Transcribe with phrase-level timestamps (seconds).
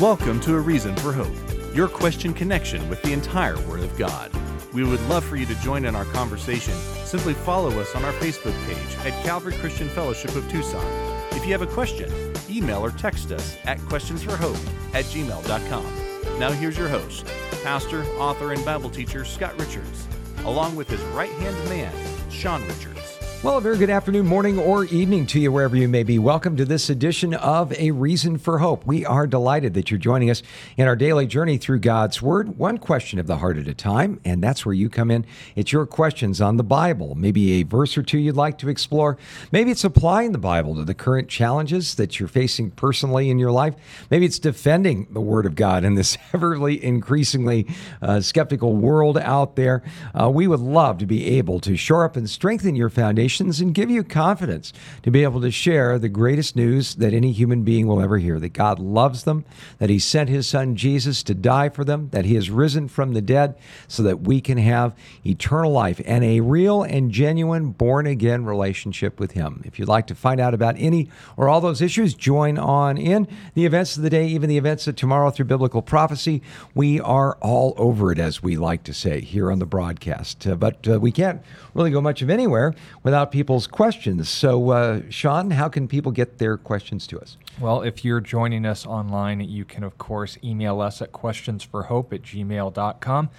[0.00, 1.34] Welcome to A Reason for Hope,
[1.74, 4.30] your question connection with the entire Word of God.
[4.74, 6.74] We would love for you to join in our conversation.
[7.06, 10.84] Simply follow us on our Facebook page at Calvary Christian Fellowship of Tucson.
[11.30, 12.12] If you have a question,
[12.50, 16.38] email or text us at questionsforhope at gmail.com.
[16.38, 17.24] Now here's your host,
[17.62, 20.06] pastor, author, and Bible teacher Scott Richards,
[20.44, 21.94] along with his right hand man,
[22.30, 22.95] Sean Richards.
[23.42, 26.18] Well, a very good afternoon, morning, or evening to you, wherever you may be.
[26.18, 28.84] Welcome to this edition of A Reason for Hope.
[28.86, 30.42] We are delighted that you're joining us
[30.78, 34.20] in our daily journey through God's Word, one question of the heart at a time,
[34.24, 35.26] and that's where you come in.
[35.54, 39.18] It's your questions on the Bible, maybe a verse or two you'd like to explore.
[39.52, 43.52] Maybe it's applying the Bible to the current challenges that you're facing personally in your
[43.52, 43.74] life.
[44.10, 47.68] Maybe it's defending the Word of God in this ever increasingly
[48.00, 49.82] uh, skeptical world out there.
[50.18, 53.25] Uh, we would love to be able to shore up and strengthen your foundation
[53.60, 57.62] and give you confidence to be able to share the greatest news that any human
[57.62, 59.44] being will ever hear that God loves them,
[59.78, 63.14] that He sent His Son Jesus to die for them, that He has risen from
[63.14, 63.56] the dead
[63.88, 69.18] so that we can have eternal life and a real and genuine born again relationship
[69.18, 69.62] with Him.
[69.64, 73.26] If you'd like to find out about any or all those issues, join on in
[73.54, 76.42] the events of the day, even the events of tomorrow through biblical prophecy.
[76.74, 80.46] We are all over it, as we like to say here on the broadcast.
[80.46, 81.42] Uh, but uh, we can't
[81.74, 84.28] really go much of anywhere without people's questions.
[84.28, 87.36] So, uh, Sean, how can people get their questions to us?
[87.58, 92.22] Well, if you're joining us online, you can, of course, email us at questionsforhope at
[92.22, 93.30] gmail.com.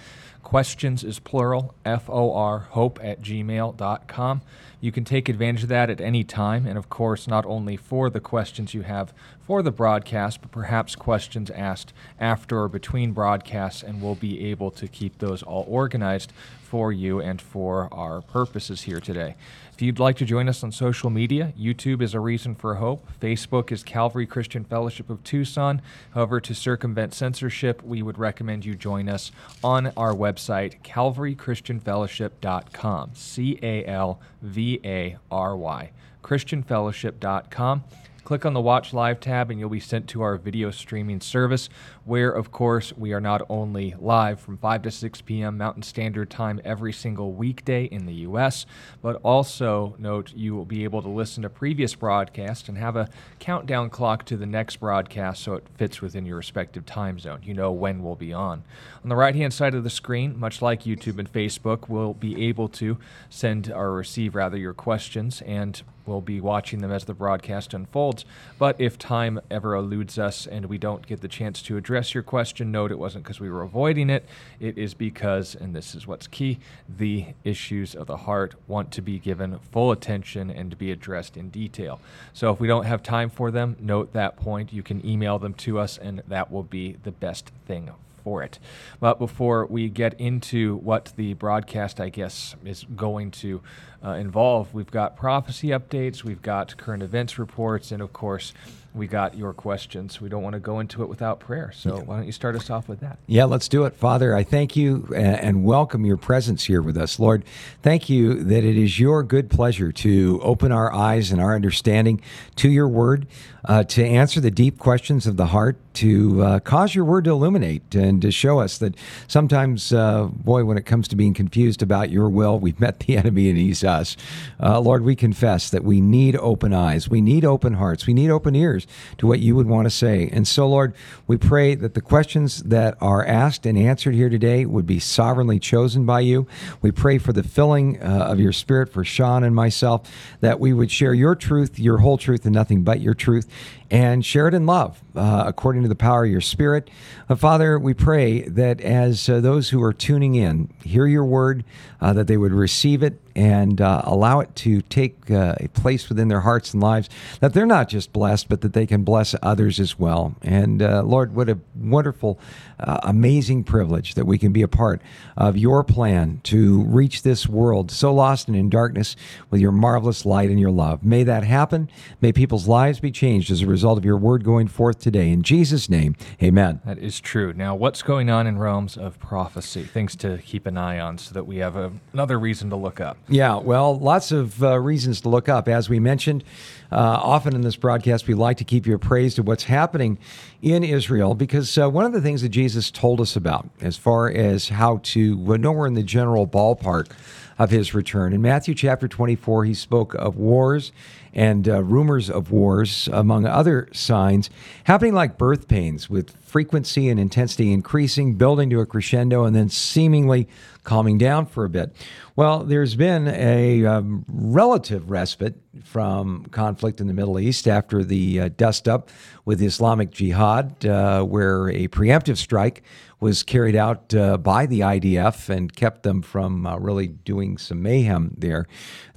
[0.42, 4.42] Questions is plural, F O R, hope at gmail.com.
[4.80, 8.08] You can take advantage of that at any time, and of course, not only for
[8.08, 13.82] the questions you have for the broadcast, but perhaps questions asked after or between broadcasts,
[13.82, 16.32] and we'll be able to keep those all organized
[16.68, 19.34] for you and for our purposes here today.
[19.72, 23.08] If you'd like to join us on social media, YouTube is a reason for hope.
[23.20, 25.80] Facebook is Calvary Christian Fellowship of Tucson.
[26.10, 29.32] However, to circumvent censorship, we would recommend you join us
[29.64, 33.10] on our website, calvarychristianfellowship.com.
[33.14, 35.90] C A L V A R Y.
[36.22, 37.84] ChristianFellowship.com.
[38.28, 41.70] Click on the Watch Live tab and you'll be sent to our video streaming service,
[42.04, 45.56] where, of course, we are not only live from 5 to 6 p.m.
[45.56, 48.66] Mountain Standard Time every single weekday in the U.S.,
[49.00, 53.08] but also note you will be able to listen to previous broadcasts and have a
[53.38, 57.40] countdown clock to the next broadcast so it fits within your respective time zone.
[57.42, 58.62] You know when we'll be on.
[59.02, 62.46] On the right hand side of the screen, much like YouTube and Facebook, we'll be
[62.46, 62.98] able to
[63.30, 68.24] send or receive rather your questions and we'll be watching them as the broadcast unfolds.
[68.58, 72.22] But if time ever eludes us and we don't get the chance to address your
[72.22, 74.24] question, note it wasn't because we were avoiding it.
[74.58, 76.58] It is because, and this is what's key,
[76.88, 81.36] the issues of the heart want to be given full attention and to be addressed
[81.36, 82.00] in detail.
[82.32, 84.72] So if we don't have time for them, note that point.
[84.72, 87.90] You can email them to us, and that will be the best thing
[88.28, 88.58] for it.
[89.00, 93.62] But before we get into what the broadcast, I guess, is going to
[94.04, 98.52] uh, involve, we've got prophecy updates, we've got current events reports, and of course,
[98.98, 100.20] we got your questions.
[100.20, 101.72] We don't want to go into it without prayer.
[101.72, 102.02] So yeah.
[102.02, 103.18] why don't you start us off with that?
[103.26, 103.94] Yeah, let's do it.
[103.94, 107.18] Father, I thank you and welcome your presence here with us.
[107.18, 107.44] Lord,
[107.82, 112.20] thank you that it is your good pleasure to open our eyes and our understanding
[112.56, 113.26] to your word,
[113.64, 117.30] uh, to answer the deep questions of the heart, to uh, cause your word to
[117.30, 118.94] illuminate and to show us that
[119.26, 123.16] sometimes, uh, boy, when it comes to being confused about your will, we've met the
[123.16, 124.16] enemy and he's us.
[124.60, 128.30] Uh, Lord, we confess that we need open eyes, we need open hearts, we need
[128.30, 128.87] open ears
[129.18, 130.28] to what you would want to say.
[130.32, 130.94] And so, Lord,
[131.26, 135.58] we pray that the questions that are asked and answered here today would be sovereignly
[135.58, 136.46] chosen by you.
[136.82, 140.10] We pray for the filling uh, of your spirit for Sean and myself,
[140.40, 143.48] that we would share your truth, your whole truth, and nothing but your truth,
[143.90, 146.90] and share it in love uh, according to the power of your spirit.
[147.28, 151.64] Uh, Father, we pray that as uh, those who are tuning in hear your word,
[152.00, 156.08] uh, that they would receive it and uh, allow it to take uh, a place
[156.08, 157.08] within their hearts and lives,
[157.40, 160.34] that they're not just blessed, but that they can bless others as well.
[160.42, 162.40] And Lord, what a wonderful,
[162.78, 165.00] amazing privilege that we can be a part
[165.36, 169.14] of your plan to reach this world so lost and in darkness
[169.50, 171.04] with your marvelous light and your love.
[171.04, 171.88] May that happen.
[172.20, 175.30] May people's lives be changed as a result of your word going forth today.
[175.30, 176.80] In Jesus' name, amen.
[176.84, 177.52] That is true.
[177.52, 179.84] Now, what's going on in realms of prophecy?
[179.84, 183.00] Things to keep an eye on so that we have a, another reason to look
[183.00, 183.16] up.
[183.28, 185.68] Yeah, well, lots of uh, reasons to look up.
[185.68, 186.44] As we mentioned,
[186.90, 190.18] uh, often in this broadcast, we like to keep you appraised of what's happening
[190.62, 194.30] in Israel because uh, one of the things that Jesus told us about, as far
[194.30, 197.10] as how to know we're in the general ballpark
[197.58, 198.32] of his return.
[198.32, 200.92] In Matthew chapter 24, he spoke of wars
[201.34, 204.50] and uh, rumors of wars, among other signs,
[204.84, 209.68] happening like birth pains, with frequency and intensity increasing, building to a crescendo, and then
[209.68, 210.48] seemingly
[210.82, 211.94] calming down for a bit.
[212.34, 215.54] Well, there's been a um, relative respite
[215.84, 219.10] from conflict in the Middle East after the uh, dust up
[219.44, 222.82] with Islamic Jihad, uh, where a preemptive strike
[223.20, 227.82] was carried out uh, by the IDF and kept them from uh, really doing some
[227.82, 228.66] mayhem there.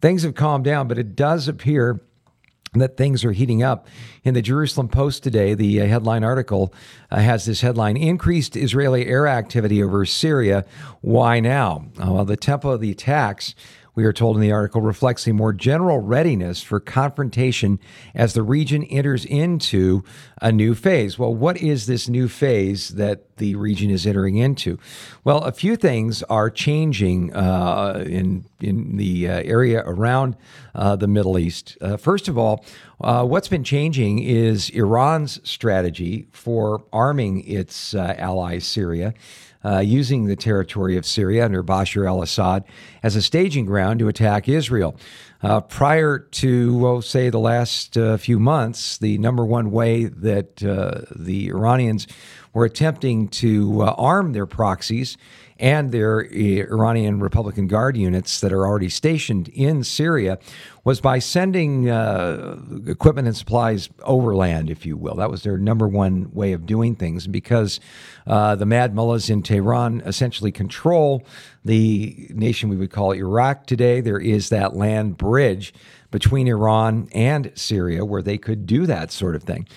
[0.01, 2.01] Things have calmed down, but it does appear
[2.73, 3.85] that things are heating up.
[4.23, 6.73] In the Jerusalem Post today, the uh, headline article
[7.09, 10.63] uh, has this headline Increased Israeli air activity over Syria.
[11.01, 11.87] Why now?
[12.01, 13.55] Uh, well, the tempo of the attacks
[14.01, 17.79] we are told in the article, reflects a more general readiness for confrontation
[18.15, 20.03] as the region enters into
[20.41, 21.19] a new phase.
[21.19, 24.79] Well, what is this new phase that the region is entering into?
[25.23, 30.35] Well, a few things are changing uh, in in the uh, area around
[30.73, 31.77] uh, the Middle East.
[31.79, 32.65] Uh, first of all,
[33.01, 39.13] uh, what's been changing is Iran's strategy for arming its uh, ally Syria
[39.63, 42.63] uh, using the territory of Syria under Bashar al Assad
[43.03, 44.95] as a staging ground to attack Israel.
[45.43, 50.63] Uh, prior to, well, say, the last uh, few months, the number one way that
[50.63, 52.07] uh, the Iranians
[52.53, 55.17] were attempting to uh, arm their proxies
[55.61, 60.39] and their Iranian Republican Guard units that are already stationed in Syria
[60.83, 65.15] was by sending uh, equipment and supplies overland, if you will.
[65.15, 67.27] That was their number one way of doing things.
[67.27, 67.79] Because
[68.25, 71.23] uh, the mad mullahs in Tehran essentially control
[71.63, 75.75] the nation we would call Iraq today, there is that land bridge
[76.09, 79.67] between Iran and Syria where they could do that sort of thing.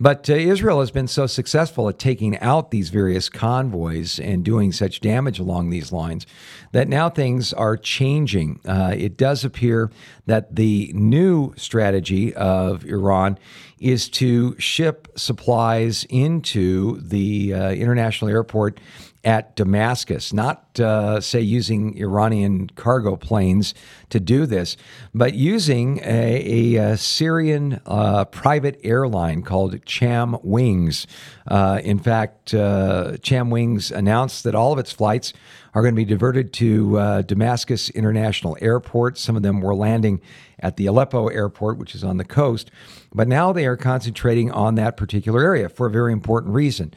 [0.00, 4.70] But uh, Israel has been so successful at taking out these various convoys and doing
[4.70, 6.26] such damage along these lines
[6.72, 8.60] that now things are changing.
[8.64, 9.90] Uh, it does appear
[10.26, 13.38] that the new strategy of Iran
[13.80, 18.78] is to ship supplies into the uh, international airport
[19.28, 23.74] at Damascus, not, uh, say, using Iranian cargo planes
[24.08, 24.74] to do this,
[25.12, 31.06] but using a, a, a Syrian uh, private airline called Cham Wings.
[31.46, 35.34] Uh, in fact, uh, Cham Wings announced that all of its flights
[35.74, 39.18] are going to be diverted to uh, Damascus International Airport.
[39.18, 40.22] Some of them were landing
[40.58, 42.70] at the Aleppo airport, which is on the coast.
[43.14, 46.94] But now they are concentrating on that particular area for a very important reason.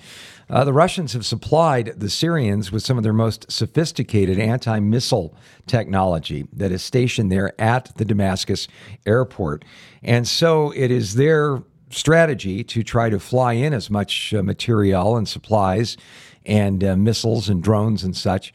[0.51, 5.33] Uh, the Russians have supplied the Syrians with some of their most sophisticated anti missile
[5.65, 8.67] technology that is stationed there at the Damascus
[9.05, 9.63] airport.
[10.03, 15.15] And so it is their strategy to try to fly in as much uh, material
[15.15, 15.95] and supplies
[16.45, 18.51] and uh, missiles and drones and such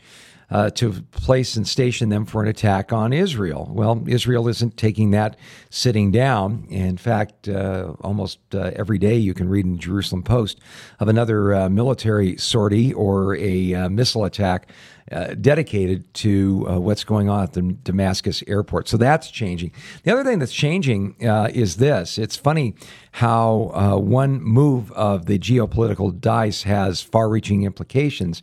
[0.51, 3.69] uh, to place and station them for an attack on Israel.
[3.73, 5.37] Well, Israel isn't taking that
[5.71, 6.67] sitting down.
[6.71, 10.61] In fact, uh, almost uh, every day you can read in the Jerusalem Post
[11.01, 14.71] of another uh, military sortie or a uh, missile attack.
[15.13, 18.89] Uh, dedicated to what's going on at the Damascus airport.
[18.89, 19.71] So that's changing.
[20.03, 22.75] The other thing that's changing is this it's funny
[23.13, 28.43] how one move of the geopolitical dice has far reaching implications.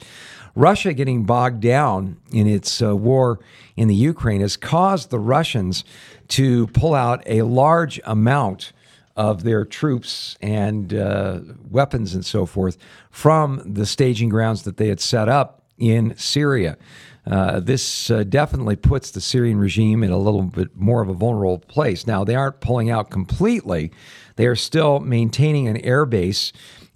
[0.55, 3.39] Russia getting bogged down in its uh, war
[3.75, 5.83] in the Ukraine has caused the Russians
[6.29, 8.71] to pull out a large amount
[9.15, 12.77] of their troops and uh, weapons and so forth
[13.11, 16.77] from the staging grounds that they had set up in Syria.
[17.25, 21.13] Uh, this uh, definitely puts the Syrian regime in a little bit more of a
[21.13, 22.05] vulnerable place.
[22.05, 23.91] Now, they aren't pulling out completely,
[24.35, 26.51] they are still maintaining an air base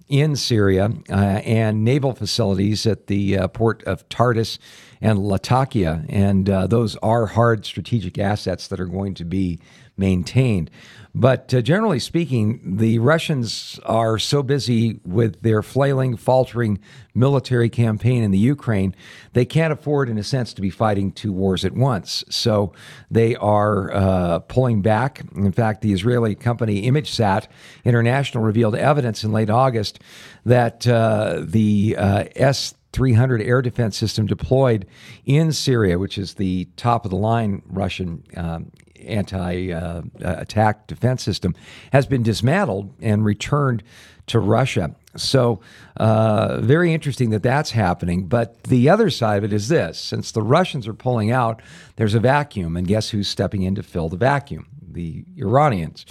[0.08, 4.58] in Syria uh, and naval facilities at the uh, port of Tartus
[5.00, 6.04] and Latakia.
[6.08, 9.60] And uh, those are hard strategic assets that are going to be
[9.98, 10.70] maintained.
[11.14, 16.78] But uh, generally speaking, the Russians are so busy with their flailing, faltering
[17.14, 18.94] military campaign in the Ukraine,
[19.32, 22.24] they can't afford, in a sense, to be fighting two wars at once.
[22.28, 22.72] So
[23.10, 25.22] they are uh, pulling back.
[25.34, 27.48] In fact, the Israeli company ImageSat
[27.84, 30.00] International revealed evidence in late August
[30.44, 34.86] that uh, the uh, S 300 air defense system deployed
[35.26, 38.70] in Syria, which is the top of the line Russian um,
[39.04, 41.54] anti uh, attack defense system,
[41.92, 43.82] has been dismantled and returned
[44.28, 44.94] to Russia.
[45.16, 45.60] So,
[45.96, 48.28] uh, very interesting that that's happening.
[48.28, 51.60] But the other side of it is this since the Russians are pulling out,
[51.96, 52.76] there's a vacuum.
[52.76, 54.66] And guess who's stepping in to fill the vacuum?
[54.90, 56.06] The Iranians.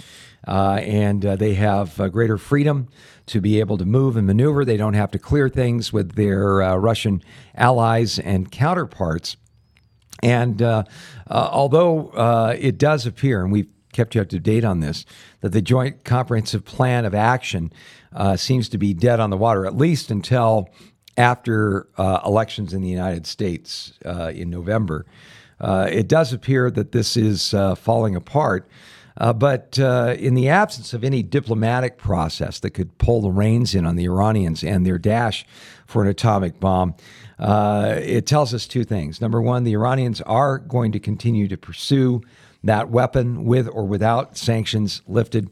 [0.46, 2.88] Uh, and uh, they have uh, greater freedom
[3.26, 4.64] to be able to move and maneuver.
[4.64, 7.22] They don't have to clear things with their uh, Russian
[7.54, 9.36] allies and counterparts.
[10.22, 10.84] And uh,
[11.28, 15.04] uh, although uh, it does appear, and we've kept you up to date on this,
[15.40, 17.72] that the Joint Comprehensive Plan of Action
[18.12, 20.68] uh, seems to be dead on the water, at least until
[21.16, 25.04] after uh, elections in the United States uh, in November.
[25.60, 28.68] it does appear that this is falling apart.
[29.16, 33.96] But in the absence of any diplomatic process that could pull the reins in on
[33.96, 35.44] the Iranians and their dash
[35.86, 36.94] for an atomic bomb,
[37.38, 39.20] uh, it tells us two things.
[39.20, 42.22] Number one, the Iranians are going to continue to pursue
[42.64, 45.48] that weapon with or without sanctions lifted.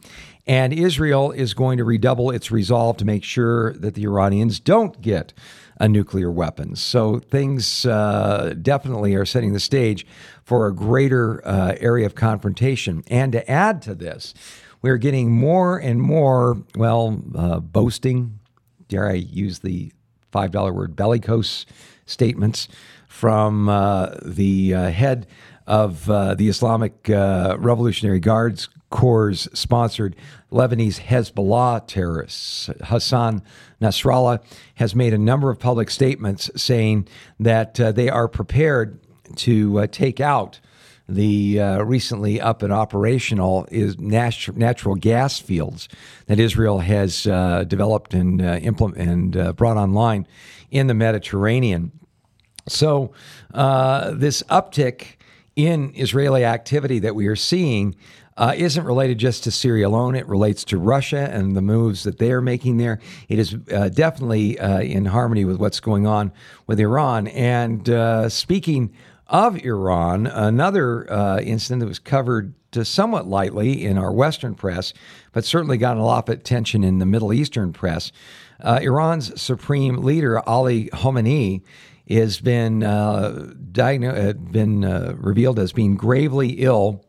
[0.47, 5.00] And Israel is going to redouble its resolve to make sure that the Iranians don't
[5.00, 5.33] get
[5.78, 6.76] a nuclear weapon.
[6.76, 10.07] So things uh, definitely are setting the stage
[10.43, 13.05] for a greater uh, area of confrontation.
[13.09, 14.35] And to add to this,
[14.83, 18.38] we're getting more and more, well, uh, boasting,
[18.88, 19.93] dare I use the
[20.33, 21.66] $5 word, bellicose
[22.06, 22.68] statements
[23.09, 25.26] from uh, the uh, head
[25.66, 30.14] of uh, the Islamic Revolutionary Guards Corps sponsored
[30.52, 32.71] Lebanese Hezbollah terrorists.
[32.85, 33.42] Hassan
[33.80, 34.42] Nasrallah
[34.76, 37.09] has made a number of public statements saying
[37.40, 39.00] that uh, they are prepared
[39.37, 40.61] to uh, take out
[41.09, 45.89] the uh, recently up and operational is nat- natural gas fields
[46.27, 50.27] that Israel has uh, developed and uh, implement and uh, brought online
[50.71, 51.93] in the Mediterranean.
[52.69, 53.13] So
[53.53, 55.17] this uptick
[55.55, 57.97] in Israeli activity that we are seeing
[58.37, 60.15] uh, isn't related just to Syria alone.
[60.15, 63.01] It relates to Russia and the moves that they are making there.
[63.29, 66.33] It is uh, definitely uh, in harmony with what's going on
[66.67, 67.29] with Iran.
[67.29, 68.93] And uh, speaking
[69.28, 74.92] of Iran, another uh, incident that was covered somewhat lightly in our Western press,
[75.33, 78.12] but certainly got a lot of attention in the Middle Eastern press.
[78.61, 81.62] Uh, Iran's supreme leader, Ali Khamenei,
[82.11, 82.80] has been,
[83.73, 84.83] diagnosed, been
[85.18, 87.02] revealed as being gravely ill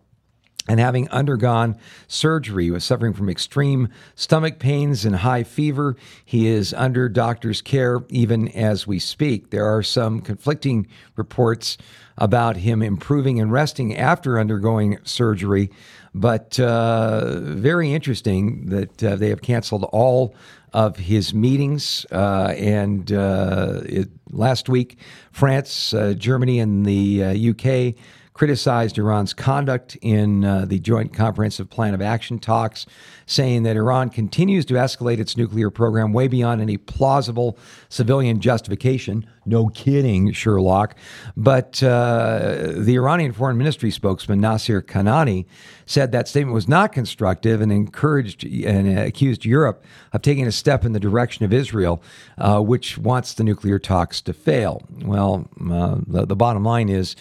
[0.67, 5.95] and having undergone surgery, he was suffering from extreme stomach pains and high fever.
[6.25, 9.50] He is under doctor's care even as we speak.
[9.50, 11.77] There are some conflicting reports
[12.17, 15.69] about him improving and resting after undergoing surgery,
[16.13, 20.33] but uh, very interesting that uh, they have canceled all
[20.74, 22.05] of his meetings.
[22.12, 24.97] Uh, and uh, it, last week,
[25.31, 28.01] France, uh, Germany, and the UK uh,
[28.38, 32.86] criticized Iran's conduct in uh, the Joint Comprehensive Plan of Action talks,
[33.25, 37.58] saying that Iran continues to escalate its nuclear program way beyond any plausible
[37.89, 39.27] civilian justification.
[39.48, 40.96] No kidding, Sherlock.
[41.36, 45.48] But uh, the Iranian Foreign Ministry spokesman, Nasir Kanani,
[45.88, 50.86] said that statement was not constructive and encouraged and accused Europe of taking a step
[50.86, 52.03] in the direction of Israel,
[52.38, 54.84] uh, which wants the nuclear talks to fail.
[55.01, 57.15] Well, uh, the, the bottom line is,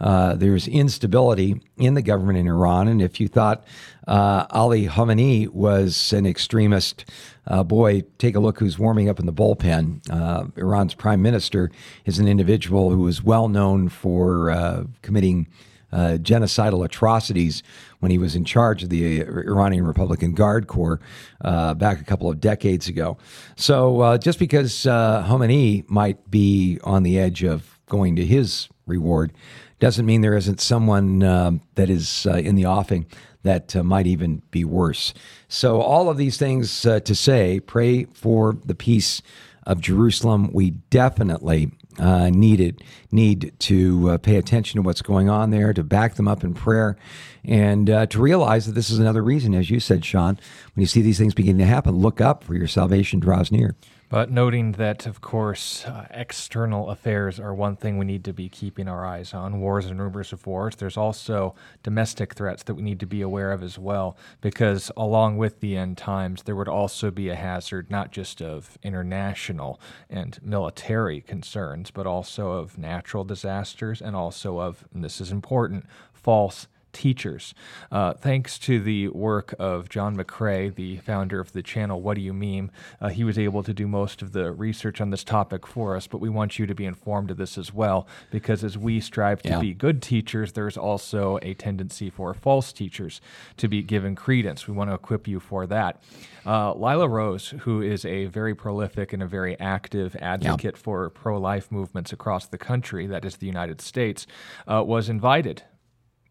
[0.00, 2.88] uh, there's instability in the government in Iran.
[2.88, 3.64] And if you thought
[4.08, 7.04] uh, Ali Khamenei was an extremist,
[7.46, 10.00] uh, boy, take a look who's warming up in the bullpen.
[10.10, 11.70] Uh, Iran's prime minister
[12.04, 15.46] is an individual who is well known for uh, committing
[15.92, 17.64] uh, genocidal atrocities
[17.98, 21.00] when he was in charge of the Iranian Republican Guard Corps
[21.40, 23.18] uh, back a couple of decades ago.
[23.56, 29.32] So uh, just because Khamenei might be on the edge of going to his reward
[29.80, 33.06] doesn't mean there isn't someone uh, that is uh, in the offing
[33.42, 35.14] that uh, might even be worse.
[35.48, 39.22] So, all of these things uh, to say, pray for the peace
[39.64, 40.50] of Jerusalem.
[40.52, 45.82] We definitely uh, needed need to uh, pay attention to what's going on there, to
[45.82, 46.96] back them up in prayer,
[47.42, 50.38] and to realize that this is another reason, as you said, Sean,
[50.74, 53.74] when you see these things beginning to happen, look up for your salvation draws near.
[54.10, 58.48] But noting that, of course, uh, external affairs are one thing we need to be
[58.48, 60.74] keeping our eyes on wars and rumors of wars.
[60.74, 65.36] There's also domestic threats that we need to be aware of as well, because along
[65.36, 70.40] with the end times, there would also be a hazard not just of international and
[70.42, 76.66] military concerns, but also of natural disasters and also of, and this is important, false
[76.92, 77.54] teachers.
[77.90, 82.20] Uh, thanks to the work of John McCrae, the founder of the channel What Do
[82.20, 82.70] You Meme,
[83.00, 86.06] uh, he was able to do most of the research on this topic for us.
[86.06, 89.42] But we want you to be informed of this as well, because as we strive
[89.42, 89.60] to yeah.
[89.60, 93.20] be good teachers, there's also a tendency for false teachers
[93.56, 94.66] to be given credence.
[94.66, 96.02] We want to equip you for that.
[96.46, 100.82] Uh, Lila Rose, who is a very prolific and a very active advocate yeah.
[100.82, 104.26] for pro life movements across the country, that is the United States,
[104.66, 105.62] uh, was invited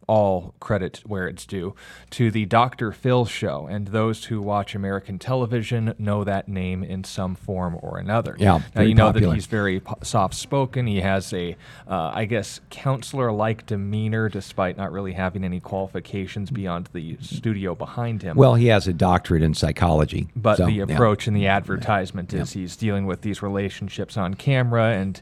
[0.09, 1.75] all credit where it's due,
[2.09, 2.91] to the Dr.
[2.91, 3.67] Phil show.
[3.67, 8.35] And those who watch American television know that name in some form or another.
[8.39, 10.87] Yeah, now, you know that he's very soft spoken.
[10.87, 11.55] He has a,
[11.87, 17.75] uh, I guess, counselor like demeanor despite not really having any qualifications beyond the studio
[17.75, 18.35] behind him.
[18.35, 20.27] Well, he has a doctorate in psychology.
[20.35, 20.83] But so, the yeah.
[20.85, 25.21] approach and the advertisement is he's dealing with these relationships on camera, and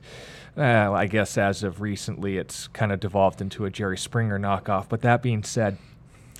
[0.57, 4.89] I guess as of recently, it's kind of devolved into a Jerry Springer knockoff.
[4.89, 5.77] But that being said,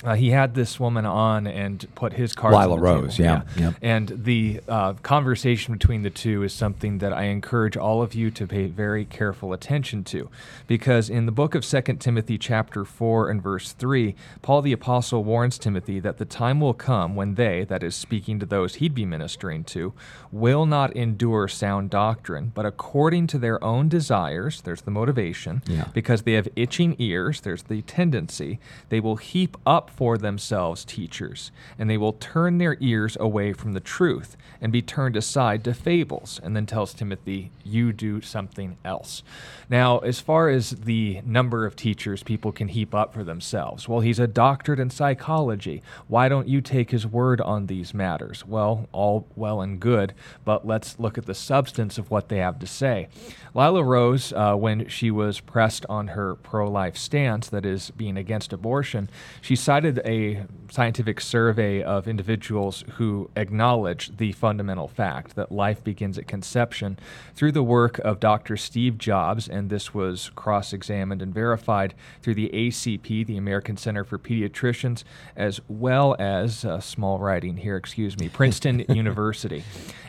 [0.04, 2.56] uh, he had this woman on and put his cards.
[2.56, 3.44] Lila on the Rose, table.
[3.58, 3.76] yeah, yep.
[3.82, 8.30] And the uh, conversation between the two is something that I encourage all of you
[8.32, 10.30] to pay very careful attention to,
[10.68, 15.24] because in the book of 2 Timothy, chapter four and verse three, Paul the apostle
[15.24, 18.94] warns Timothy that the time will come when they, that is, speaking to those he'd
[18.94, 19.94] be ministering to,
[20.32, 24.62] will not endure sound doctrine, but according to their own desires.
[24.62, 25.64] There's the motivation.
[25.68, 25.88] Yeah.
[25.94, 27.42] Because they have itching ears.
[27.42, 28.60] There's the tendency.
[28.90, 33.74] They will heap up for themselves teachers, and they will turn their ears away from
[33.74, 36.40] the truth and be turned aside to fables.
[36.44, 39.24] And then tells Timothy, You do something else.
[39.70, 44.00] Now, as far as the number of teachers people can heap up for themselves, well,
[44.00, 45.82] he's a doctorate in psychology.
[46.08, 48.46] Why don't you take his word on these matters?
[48.46, 50.14] Well, all well and good,
[50.46, 53.10] but let's look at the substance of what they have to say.
[53.54, 58.18] Lila Rose, uh, when she was pressed on her pro life stance, that is, being
[58.18, 59.10] against abortion,
[59.42, 66.18] she cited a scientific survey of individuals who acknowledge the fundamental fact that life begins
[66.18, 67.00] at conception
[67.34, 68.58] through the work of Dr.
[68.58, 74.04] Steve Jacobs, and this was cross examined and verified through the ACP, the American Center
[74.04, 75.04] for Pediatricians,
[75.36, 79.64] as well as uh, small writing here, excuse me, Princeton University.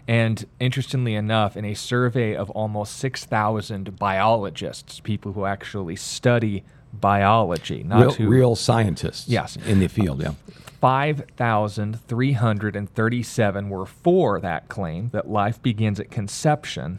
[0.09, 7.83] And interestingly enough, in a survey of almost 6,000 biologists, people who actually study biology,
[7.83, 9.57] not real, who real scientists Yes.
[9.67, 10.23] in the field.
[10.23, 10.33] Yeah.
[10.81, 16.99] 5,337 were for that claim that life begins at conception,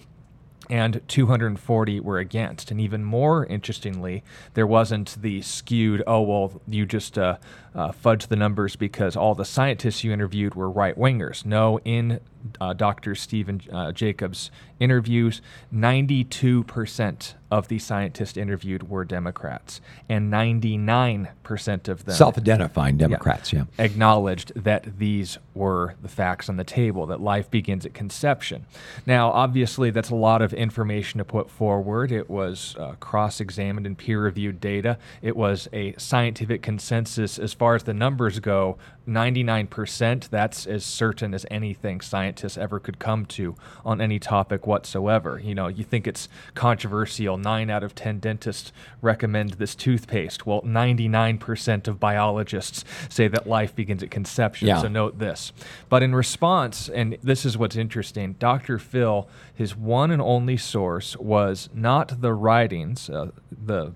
[0.69, 2.69] and 240 were against.
[2.71, 7.37] And even more interestingly, there wasn't the skewed, oh, well, you just uh,
[7.75, 11.45] uh, fudge the numbers because all the scientists you interviewed were right wingers.
[11.45, 12.19] No, in
[12.59, 13.15] uh, Dr.
[13.15, 15.41] Stephen uh, Jacobs' interviews,
[15.73, 23.51] 92% of the scientists interviewed were Democrats, and 99% of them Self identifying Democrats.
[23.51, 23.65] Yeah.
[23.79, 28.65] acknowledged that these were the facts on the table, that life begins at conception.
[29.05, 32.11] Now, obviously, that's a lot of information to put forward.
[32.11, 34.97] It was uh, cross examined and peer reviewed data.
[35.21, 40.29] It was a scientific consensus as far as the numbers go 99%.
[40.29, 45.39] That's as certain as anything scientists ever could come to on any topic whatsoever.
[45.39, 47.37] You know, you think it's controversial.
[47.37, 50.45] Nine out of 10 dentists recommend this toothpaste.
[50.45, 54.69] Well, 99% of biologists say that life begins at conception.
[54.69, 54.81] Yeah.
[54.81, 55.51] So note this.
[55.89, 58.79] But in response, and this is what's interesting, Dr.
[58.79, 63.93] Phil, his one and only source was not the writings, uh, the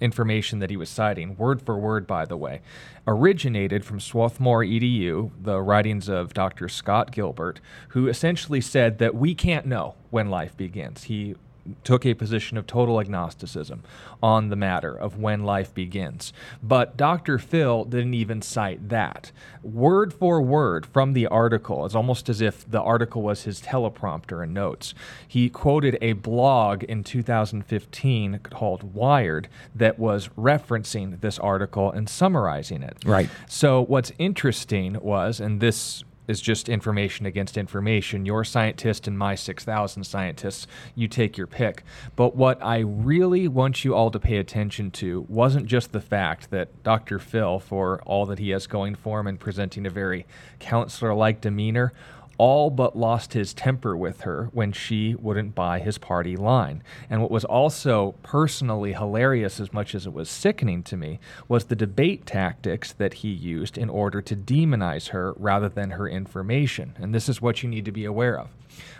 [0.00, 2.60] information that he was citing, word for word, by the way,
[3.06, 6.68] originated from Swarthmore EDU, the writings of Dr.
[6.68, 11.04] Scott Gilbert, who essentially said that we can't know when life begins.
[11.04, 11.36] He
[11.84, 13.82] took a position of total agnosticism
[14.22, 16.32] on the matter of when life begins.
[16.62, 17.38] But Dr.
[17.38, 19.32] Phil didn't even cite that.
[19.62, 24.42] Word for word from the article, it's almost as if the article was his teleprompter
[24.42, 24.94] and notes.
[25.26, 32.82] He quoted a blog in 2015 called Wired that was referencing this article and summarizing
[32.82, 32.96] it.
[33.04, 33.28] Right.
[33.48, 38.24] So what's interesting was, and this is just information against information.
[38.24, 41.82] Your scientist and my 6,000 scientists, you take your pick.
[42.14, 46.50] But what I really want you all to pay attention to wasn't just the fact
[46.50, 47.18] that Dr.
[47.18, 50.24] Phil, for all that he has going for him and presenting a very
[50.60, 51.92] counselor like demeanor,
[52.40, 56.82] all but lost his temper with her when she wouldn't buy his party line.
[57.10, 61.64] And what was also personally hilarious, as much as it was sickening to me, was
[61.66, 66.94] the debate tactics that he used in order to demonize her rather than her information.
[66.98, 68.48] And this is what you need to be aware of.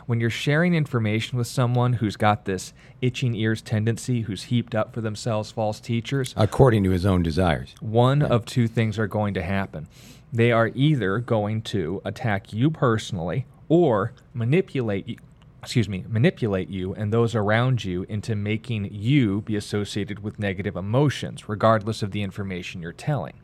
[0.04, 4.92] When you're sharing information with someone who's got this itching ears tendency, who's heaped up
[4.92, 7.74] for themselves false teachers, According to his own desires.
[7.80, 9.86] one of two things are going to happen.
[10.32, 15.16] They are either going to attack you personally or manipulate you.
[15.62, 20.74] Excuse me, manipulate you and those around you into making you be associated with negative
[20.74, 23.34] emotions, regardless of the information you're telling.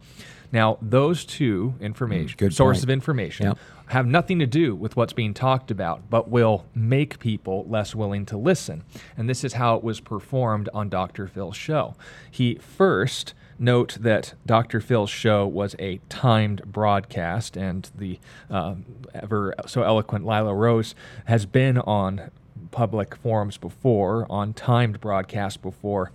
[0.53, 2.91] Now, those two information mm, good sources point.
[2.91, 3.59] of information Yep.
[3.89, 8.25] have nothing to do with what's being talked about, but will make people less willing
[8.27, 8.85] to listen.
[9.17, 11.27] And this is how it was performed on Dr.
[11.27, 11.97] Phil's show.
[12.31, 14.81] He first Note that Dr.
[14.81, 18.19] Phil's show was a timed broadcast, and the
[18.51, 18.75] uh,
[19.15, 22.31] ever so eloquent Lila Rose has been on
[22.71, 26.13] public forums before, on timed broadcasts before.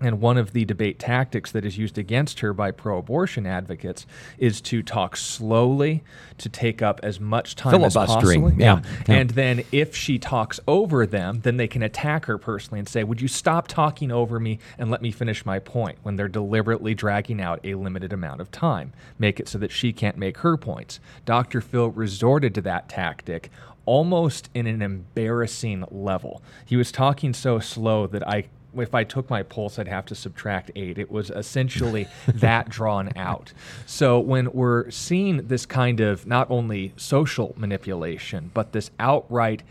[0.00, 4.06] And one of the debate tactics that is used against her by pro abortion advocates
[4.38, 6.04] is to talk slowly,
[6.38, 8.52] to take up as much time as possible.
[8.52, 8.82] Yeah.
[9.08, 9.14] yeah.
[9.14, 13.02] And then if she talks over them, then they can attack her personally and say,
[13.02, 16.94] Would you stop talking over me and let me finish my point when they're deliberately
[16.94, 18.92] dragging out a limited amount of time?
[19.18, 21.00] Make it so that she can't make her points.
[21.24, 21.60] Dr.
[21.60, 23.50] Phil resorted to that tactic
[23.88, 26.42] almost in an embarrassing level.
[26.66, 28.44] He was talking so slow that I
[28.76, 30.98] if I took my pulse, I'd have to subtract eight.
[30.98, 33.52] It was essentially that drawn out.
[33.86, 39.62] So when we're seeing this kind of not only social manipulation, but this outright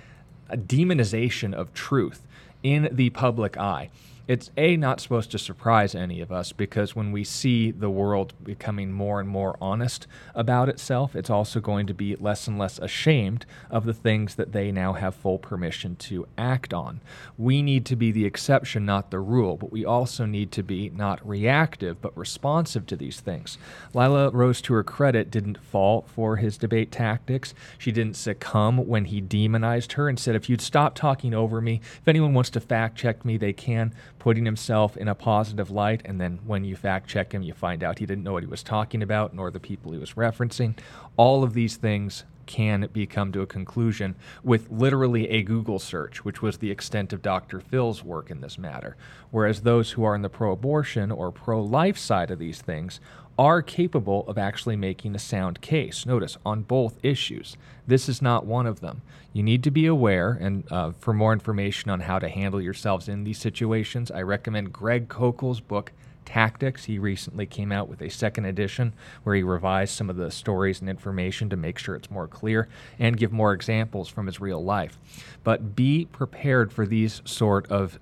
[0.52, 2.26] demonization of truth
[2.64, 3.90] in the public eye,
[4.28, 8.34] it's a not supposed to surprise any of us because when we see the world
[8.44, 12.78] becoming more and more honest about itself, it's also going to be less and less
[12.80, 17.00] ashamed of the things that they now have full permission to act on.
[17.38, 20.90] We need to be the exception, not the rule, but we also need to be
[20.90, 23.58] not reactive but responsive to these things.
[23.94, 27.54] Lila Rose, to her credit, didn't fall for his debate tactics.
[27.78, 31.80] She didn't succumb when he demonized her and said, "If you'd stop talking over me,
[32.02, 36.02] if anyone wants to fact check me, they can." Putting himself in a positive light,
[36.06, 38.50] and then when you fact check him, you find out he didn't know what he
[38.50, 40.76] was talking about, nor the people he was referencing.
[41.16, 46.26] All of these things can be come to a conclusion with literally a Google search,
[46.26, 47.60] which was the extent of Dr.
[47.60, 48.96] Phil's work in this matter.
[49.30, 53.00] Whereas those who are in the pro abortion or pro life side of these things
[53.38, 56.06] are capable of actually making a sound case.
[56.06, 57.56] Notice on both issues.
[57.86, 59.04] This is not one of them.
[59.38, 63.08] You need to be aware, and uh, for more information on how to handle yourselves
[63.08, 65.92] in these situations, I recommend Greg Koukl's book,
[66.26, 66.86] Tactics.
[66.86, 70.80] He recently came out with a second edition where he revised some of the stories
[70.82, 74.64] and information to make sure it's more clear and give more examples from his real
[74.64, 74.98] life.
[75.44, 78.00] But be prepared for these sort of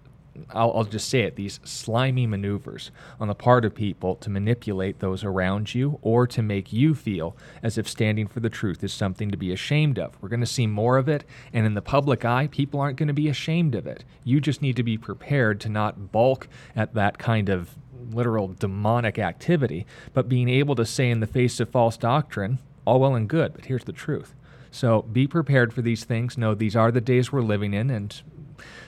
[0.51, 4.99] I'll, I'll, just say it, these slimy maneuvers on the part of people to manipulate
[4.99, 8.93] those around you or to make you feel as if standing for the truth is
[8.93, 10.17] something to be ashamed of.
[10.21, 13.07] We're going to see more of it, and in the public eye, people aren't going
[13.07, 14.03] to be ashamed of it.
[14.23, 17.75] You just need to be prepared to not balk at that kind of
[18.11, 22.99] literal demonic activity, but being able to say in the face of false doctrine, all
[22.99, 24.35] well and good, but here's the truth.
[24.71, 26.37] So be prepared for these things.
[26.37, 28.21] Know these are the days we're living in, and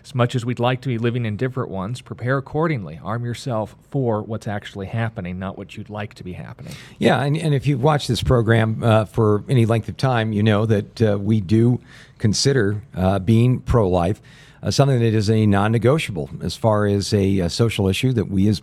[0.03, 2.99] as much as we'd like to be living in different ones, prepare accordingly.
[3.03, 6.73] Arm yourself for what's actually happening, not what you'd like to be happening.
[6.99, 10.43] Yeah, and, and if you've watched this program uh, for any length of time, you
[10.43, 11.79] know that uh, we do
[12.17, 14.21] consider uh, being pro life
[14.63, 18.25] uh, something that is a non negotiable as far as a, a, social issue that
[18.25, 18.61] we as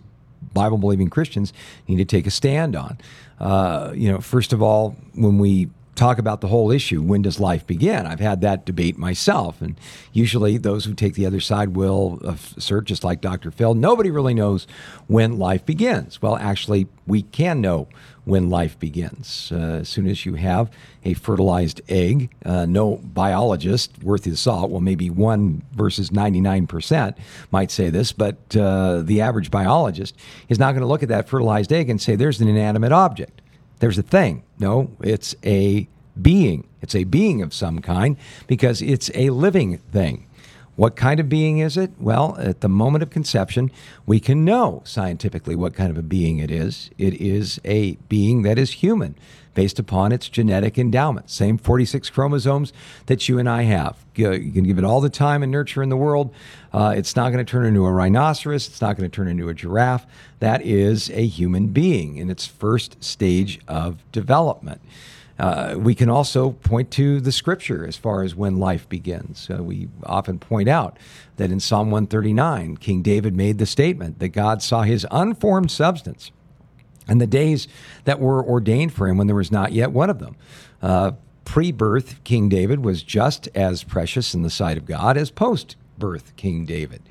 [0.53, 1.53] Bible believing Christians
[1.87, 2.97] need to take a stand on.
[3.39, 7.01] Uh, you know, first of all, when we talk about the whole issue.
[7.01, 8.05] When does life begin?
[8.05, 9.79] I've had that debate myself and
[10.13, 14.33] usually those who take the other side will assert just like dr phil nobody really
[14.33, 14.67] knows
[15.07, 16.21] when life begins.
[16.21, 17.87] Well actually we can know
[18.25, 19.51] when life begins.
[19.53, 20.71] Uh, as soon as you have
[21.03, 27.15] a fertilized egg uh, no biologist worth his salt well maybe 1 versus 99%
[27.51, 30.15] might say this but uh, the average biologist
[30.49, 33.41] is not going to look at that fertilized egg and say there's an inanimate object
[33.79, 34.43] there's a thing.
[34.59, 35.87] No, it's a
[36.21, 36.67] being.
[36.81, 40.27] It's a being of some kind because it's a living thing.
[40.75, 41.91] What kind of being is it?
[41.99, 43.71] Well, at the moment of conception,
[44.05, 46.89] we can know scientifically what kind of a being it is.
[46.97, 49.15] It is a being that is human
[49.55, 51.31] based upon its genetic endowment.
[51.31, 52.71] Same 46 chromosomes
[53.07, 53.97] that you and I have.
[54.13, 56.31] You can give it all the time and nurture in the world.
[56.71, 58.67] Uh, it's not going to turn into a rhinoceros.
[58.67, 60.05] It's not going to turn into a giraffe.
[60.39, 64.81] That is a human being in its first stage of development.
[65.37, 69.49] Uh, we can also point to the scripture as far as when life begins.
[69.49, 70.97] Uh, we often point out
[71.35, 76.31] that in Psalm 139, King David made the statement that God saw his unformed substance
[77.07, 77.67] and the days
[78.05, 80.35] that were ordained for him when there was not yet one of them.
[80.81, 81.11] Uh,
[81.45, 85.75] Pre birth King David was just as precious in the sight of God as post
[85.97, 87.01] birth King David.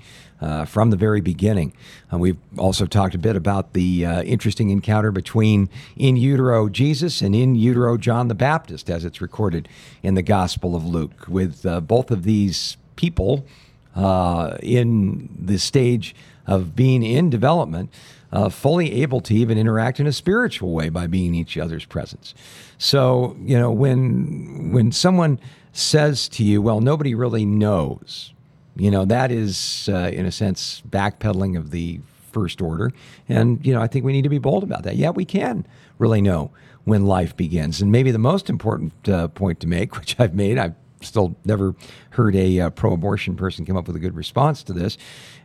[0.41, 1.73] Uh, from the very beginning.
[2.13, 7.23] Uh, we've also talked a bit about the uh, interesting encounter between in utero Jesus
[7.23, 9.69] and in utero John the Baptist, as it's recorded
[10.03, 13.47] in the Gospel of Luke, with uh, both of these people
[13.95, 16.15] uh, in the stage
[16.47, 17.91] of being in development
[18.35, 21.87] uh, fully able to even interact in a spiritual way by being in each other's
[21.87, 22.35] presence.
[22.77, 25.39] So, you know, when when someone
[25.73, 28.35] says to you, "Well, nobody really knows,"
[28.77, 32.01] you know, that is, uh, in a sense, backpedaling of the
[32.33, 32.93] first order.
[33.29, 34.97] And, you know, I think we need to be bold about that.
[34.97, 35.65] Yeah, we can
[35.99, 36.51] really know
[36.83, 37.81] when life begins.
[37.81, 41.75] And maybe the most important uh, point to make, which I've made, I've still never
[42.11, 44.99] heard a uh, pro abortion person come up with a good response to this,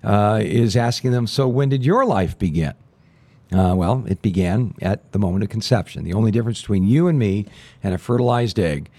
[0.03, 2.73] uh, is asking them, So when did your life begin?
[3.51, 6.03] Uh, well, it began at the moment of conception.
[6.03, 7.47] The only difference between you and me
[7.83, 8.89] and a fertilized egg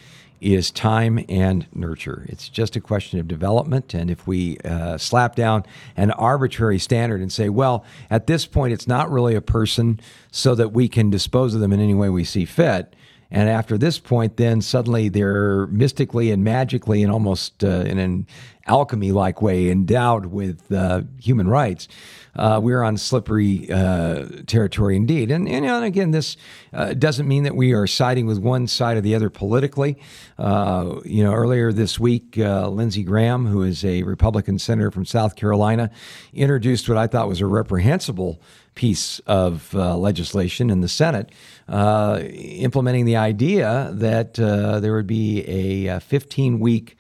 [0.40, 2.24] is time and nurture.
[2.28, 3.94] It's just a question of development.
[3.94, 5.64] And if we uh, slap down
[5.96, 10.54] an arbitrary standard and say, well, at this point, it's not really a person so
[10.54, 12.96] that we can dispose of them in any way we see fit.
[13.30, 18.26] And after this point, then suddenly they're mystically and magically and almost uh, in an
[18.66, 21.88] alchemy like way endowed with uh, human rights
[22.36, 25.30] uh, we're on slippery uh, territory indeed.
[25.30, 26.36] And, and, and again, this
[26.72, 29.98] uh, doesn't mean that we are siding with one side or the other politically.
[30.38, 35.36] Uh, you know, earlier this week, Lindsey Graham, who is a Republican senator from South
[35.36, 35.90] Carolina,
[36.32, 38.40] introduced what I thought was a reprehensible
[38.74, 41.30] piece of legislation in the Senate,
[41.70, 45.44] uh, implementing the idea that uh, there would be
[45.86, 46.96] a 15 week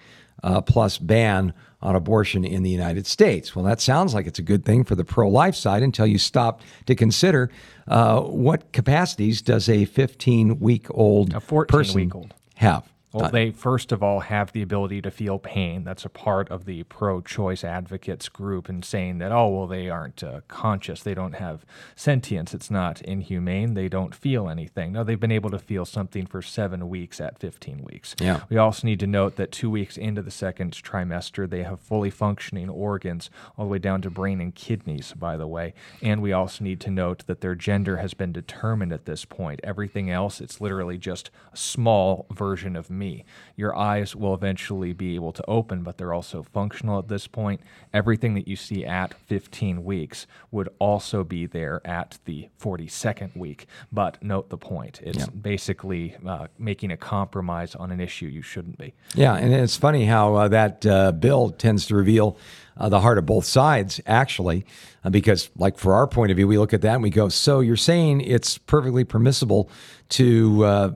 [0.66, 1.52] plus ban
[1.82, 3.56] on abortion in the United States.
[3.56, 6.18] Well, that sounds like it's a good thing for the pro life side until you
[6.18, 7.50] stop to consider
[7.88, 11.32] uh, what capacities does a 15 week old
[11.68, 12.89] person have.
[13.12, 15.82] Well, they first of all have the ability to feel pain.
[15.82, 19.90] That's a part of the pro choice advocates group and saying that, oh, well, they
[19.90, 21.02] aren't uh, conscious.
[21.02, 21.64] They don't have
[21.96, 22.54] sentience.
[22.54, 23.74] It's not inhumane.
[23.74, 24.92] They don't feel anything.
[24.92, 28.14] No, they've been able to feel something for seven weeks at 15 weeks.
[28.20, 28.42] Yeah.
[28.48, 32.10] We also need to note that two weeks into the second trimester, they have fully
[32.10, 35.74] functioning organs, all the way down to brain and kidneys, by the way.
[36.00, 39.60] And we also need to note that their gender has been determined at this point.
[39.64, 43.24] Everything else, it's literally just a small version of me.
[43.56, 47.60] Your eyes will eventually be able to open, but they're also functional at this point.
[47.92, 53.66] Everything that you see at 15 weeks would also be there at the 42nd week.
[53.90, 55.26] But note the point it's yeah.
[55.26, 58.94] basically uh, making a compromise on an issue you shouldn't be.
[59.14, 62.36] Yeah, and it's funny how uh, that uh, bill tends to reveal.
[62.76, 64.64] Uh, the heart of both sides, actually,
[65.04, 67.28] uh, because, like, for our point of view, we look at that and we go,
[67.28, 69.68] So you're saying it's perfectly permissible
[70.10, 70.92] to uh,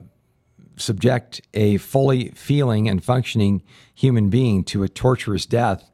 [0.77, 5.89] subject a fully feeling and functioning human being to a torturous death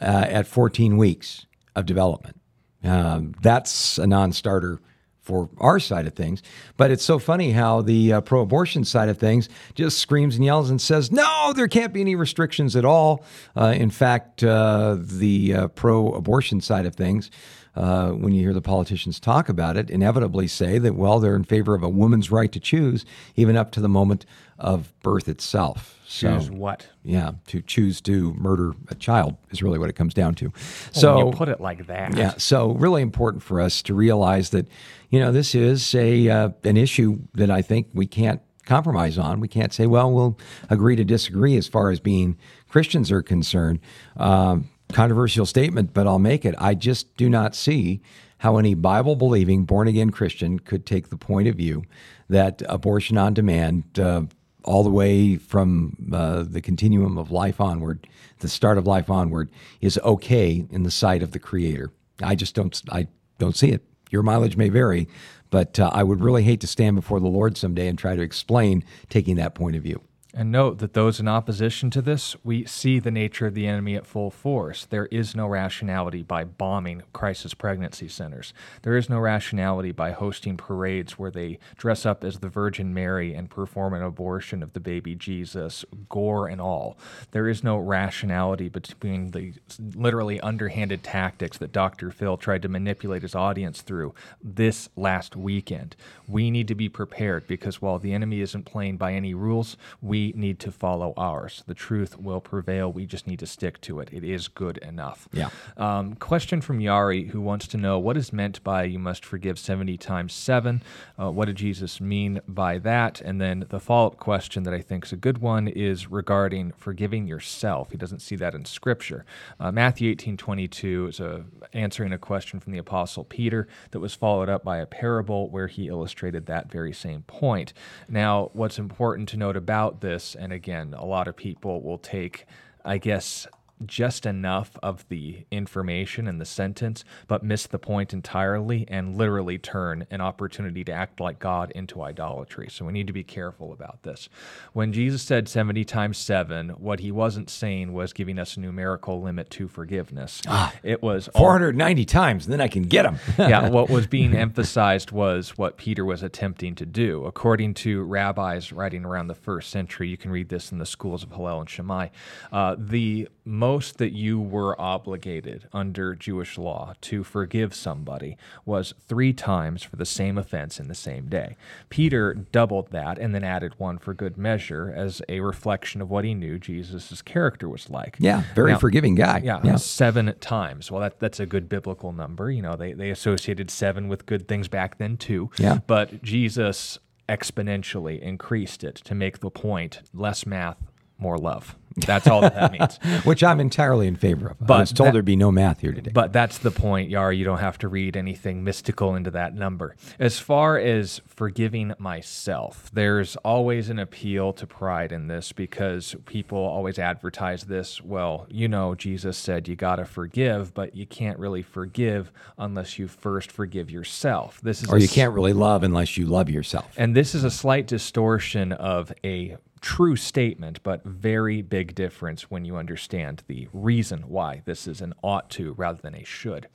[0.00, 2.40] uh, at 14 weeks of development.
[2.84, 4.80] Um, that's a non starter
[5.22, 6.42] for our side of things.
[6.76, 10.44] But it's so funny how the uh, pro abortion side of things just screams and
[10.44, 13.24] yells and says, no, there can't be any restrictions at all.
[13.56, 17.30] Uh, in fact, uh, the uh, pro abortion side of things
[17.74, 21.44] uh, when you hear the politicians talk about it, inevitably say that, well, they're in
[21.44, 23.04] favor of a woman's right to choose,
[23.36, 24.26] even up to the moment
[24.58, 25.98] of birth itself.
[26.06, 26.88] Choose so, what?
[27.02, 30.46] Yeah, to choose to murder a child is really what it comes down to.
[30.46, 32.16] Well, so you put it like that.
[32.16, 34.68] Yeah, so really important for us to realize that,
[35.08, 39.40] you know, this is a uh, an issue that I think we can't compromise on.
[39.40, 42.36] We can't say, well, we'll agree to disagree as far as being
[42.68, 43.80] Christians are concerned.
[44.16, 46.54] Um, controversial statement, but I'll make it.
[46.58, 48.00] I just do not see
[48.38, 51.84] how any Bible believing, born again Christian could take the point of view
[52.28, 54.22] that abortion on demand, uh,
[54.64, 58.06] all the way from uh, the continuum of life onward,
[58.38, 59.50] the start of life onward,
[59.80, 61.90] is okay in the sight of the Creator.
[62.22, 62.80] I just don't.
[62.90, 63.82] I don't see it.
[64.10, 65.08] Your mileage may vary,
[65.50, 68.22] but uh, I would really hate to stand before the Lord someday and try to
[68.22, 70.00] explain taking that point of view.
[70.34, 73.96] And note that those in opposition to this, we see the nature of the enemy
[73.96, 74.86] at full force.
[74.86, 78.54] There is no rationality by bombing crisis pregnancy centers.
[78.80, 83.34] There is no rationality by hosting parades where they dress up as the Virgin Mary
[83.34, 86.96] and perform an abortion of the baby Jesus, gore and all.
[87.32, 89.52] There is no rationality between the
[89.94, 92.10] literally underhanded tactics that Dr.
[92.10, 95.94] Phil tried to manipulate his audience through this last weekend.
[96.26, 100.21] We need to be prepared because while the enemy isn't playing by any rules, we
[100.30, 101.64] need to follow ours.
[101.66, 102.92] The truth will prevail.
[102.92, 104.08] We just need to stick to it.
[104.12, 105.28] It is good enough.
[105.32, 105.50] Yeah.
[105.76, 109.58] Um, question from Yari, who wants to know what is meant by you must forgive
[109.58, 110.82] 70 times 7.
[111.18, 113.20] Uh, what did Jesus mean by that?
[113.20, 116.72] And then the follow up question that I think is a good one is regarding
[116.72, 117.90] forgiving yourself.
[117.90, 119.24] He doesn't see that in Scripture.
[119.58, 124.14] Uh, Matthew 18 22 is a, answering a question from the Apostle Peter that was
[124.14, 127.72] followed up by a parable where he illustrated that very same point.
[128.08, 131.98] Now, what's important to note about this this, and again, a lot of people will
[131.98, 132.44] take,
[132.84, 133.46] I guess,
[133.86, 139.58] just enough of the information in the sentence, but miss the point entirely and literally
[139.58, 142.68] turn an opportunity to act like God into idolatry.
[142.70, 144.28] So we need to be careful about this.
[144.72, 149.20] When Jesus said 70 times 7, what he wasn't saying was giving us a numerical
[149.20, 150.42] limit to forgiveness.
[150.46, 153.18] Ah, it was 490 times, and then I can get them.
[153.38, 157.24] yeah, what was being emphasized was what Peter was attempting to do.
[157.24, 161.22] According to rabbis writing around the first century, you can read this in the schools
[161.22, 162.08] of Hillel and Shammai,
[162.52, 163.28] uh, the
[163.72, 169.96] most that you were obligated under Jewish law to forgive somebody was three times for
[169.96, 171.56] the same offense in the same day.
[171.88, 176.22] Peter doubled that and then added one for good measure as a reflection of what
[176.24, 178.16] he knew Jesus' character was like.
[178.18, 179.40] Yeah, very now, forgiving guy.
[179.42, 180.90] Yeah, yeah, seven times.
[180.90, 182.50] Well, that, that's a good biblical number.
[182.50, 185.50] You know, they, they associated seven with good things back then too.
[185.58, 185.78] Yeah.
[185.86, 190.76] But Jesus exponentially increased it to make the point less math,
[191.18, 191.76] more love.
[191.96, 193.24] That's all that, that means.
[193.24, 194.58] Which I'm entirely in favor of.
[194.60, 196.10] But I was told that, there'd be no math here today.
[196.12, 197.32] But that's the point, Yar.
[197.32, 199.96] You don't have to read anything mystical into that number.
[200.18, 206.58] As far as forgiving myself, there's always an appeal to pride in this because people
[206.58, 208.02] always advertise this.
[208.02, 212.98] Well, you know, Jesus said you got to forgive, but you can't really forgive unless
[212.98, 214.60] you first forgive yourself.
[214.62, 216.92] This is or you can't really love unless you love yourself.
[216.96, 222.64] And this is a slight distortion of a true statement, but very big difference when
[222.64, 226.68] you understand the reason why this is an ought to rather than a should.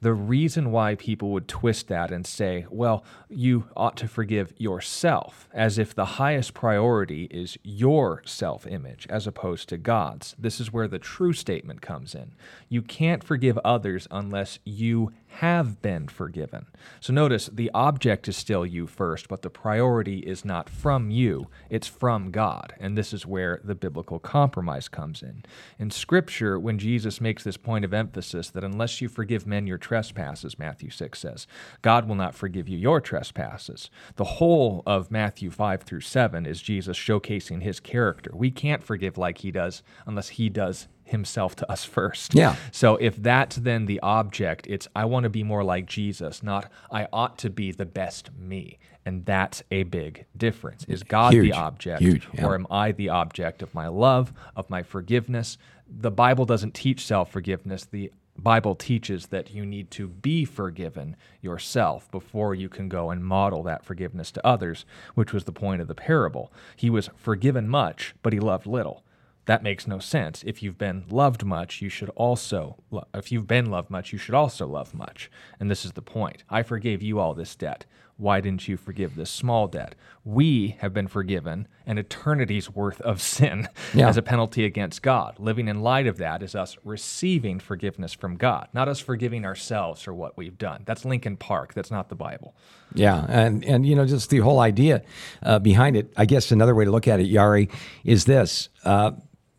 [0.00, 5.48] The reason why people would twist that and say, well, you ought to forgive yourself,
[5.52, 10.34] as if the highest priority is your self image as opposed to God's.
[10.38, 12.34] This is where the true statement comes in.
[12.68, 16.64] You can't forgive others unless you have been forgiven.
[16.98, 21.48] So notice the object is still you first, but the priority is not from you,
[21.68, 22.72] it's from God.
[22.80, 25.44] And this is where the biblical compromise comes in.
[25.78, 29.76] In Scripture, when Jesus makes this point of emphasis that unless you forgive men your
[29.76, 31.46] trespasses, Matthew 6 says,
[31.82, 33.90] God will not forgive you your trespasses.
[34.16, 38.30] The whole of Matthew 5 through 7 is Jesus showcasing his character.
[38.34, 42.34] We can't forgive like he does unless he does himself to us first.
[42.34, 42.56] Yeah.
[42.70, 46.70] So if that's then the object, it's I want to be more like Jesus, not
[46.90, 48.78] I ought to be the best me.
[49.04, 50.84] And that's a big difference.
[50.88, 51.50] Is God Huge.
[51.50, 52.44] the object Huge, yeah.
[52.44, 55.58] or am I the object of my love, of my forgiveness?
[55.88, 57.84] The Bible doesn't teach self-forgiveness.
[57.84, 63.24] The Bible teaches that you need to be forgiven yourself before you can go and
[63.24, 66.52] model that forgiveness to others, which was the point of the parable.
[66.74, 69.04] He was forgiven much, but he loved little
[69.46, 70.42] that makes no sense.
[70.44, 72.76] If you've been loved much, you should also,
[73.14, 75.30] if you've been loved much, you should also love much.
[75.58, 76.44] And this is the point.
[76.50, 77.86] I forgave you all this debt.
[78.18, 79.94] Why didn't you forgive this small debt?
[80.24, 84.08] We have been forgiven an eternity's worth of sin yeah.
[84.08, 85.38] as a penalty against God.
[85.38, 90.02] Living in light of that is us receiving forgiveness from God, not us forgiving ourselves
[90.02, 90.82] for what we've done.
[90.86, 91.74] That's Lincoln Park.
[91.74, 92.54] That's not the Bible.
[92.94, 95.02] Yeah, and and you know just the whole idea
[95.42, 96.10] uh, behind it.
[96.16, 97.70] I guess another way to look at it, Yari,
[98.02, 98.70] is this.
[98.82, 99.12] Uh,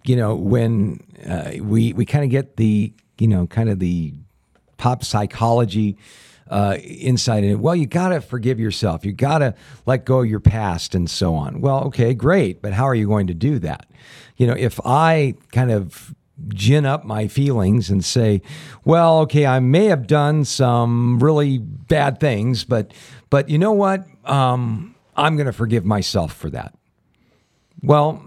[0.08, 4.13] you know, when uh, we we kind of get the you know kind of the
[4.78, 5.98] pop psychology
[6.50, 7.60] uh, insight in it.
[7.60, 9.06] Well, you got to forgive yourself.
[9.06, 9.54] You got to
[9.86, 11.62] let go of your past and so on.
[11.62, 13.86] Well, okay, great, but how are you going to do that?
[14.38, 16.15] You know, if I kind of
[16.50, 18.41] gin up my feelings and say,
[18.86, 22.93] well, okay, I may have done some really bad things, but
[23.30, 24.06] but you know what?
[24.24, 26.76] Um, I'm going to forgive myself for that.
[27.82, 28.24] Well,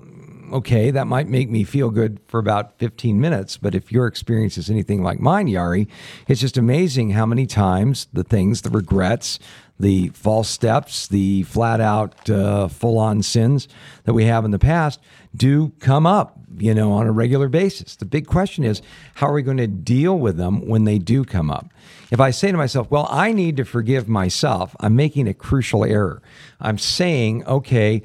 [0.53, 3.57] okay, that might make me feel good for about 15 minutes.
[3.57, 5.89] But if your experience is anything like mine, Yari,
[6.29, 9.39] it's just amazing how many times the things, the regrets,
[9.79, 13.67] the false steps, the flat out uh, full on sins
[14.05, 15.01] that we have in the past
[15.35, 17.97] do come up, you know, on a regular basis.
[17.97, 18.83] The big question is,
[19.15, 21.73] how are we going to deal with them when they do come up?
[22.11, 25.85] If I say to myself, well, I need to forgive myself, I'm making a crucial
[25.85, 26.21] error.
[26.61, 28.03] I'm saying, okay,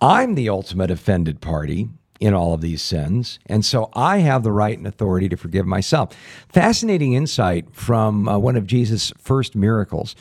[0.00, 1.88] I'm the ultimate offended party
[2.20, 3.38] in all of these sins.
[3.46, 6.14] And so I have the right and authority to forgive myself.
[6.50, 10.14] Fascinating insight from uh, one of Jesus' first miracles.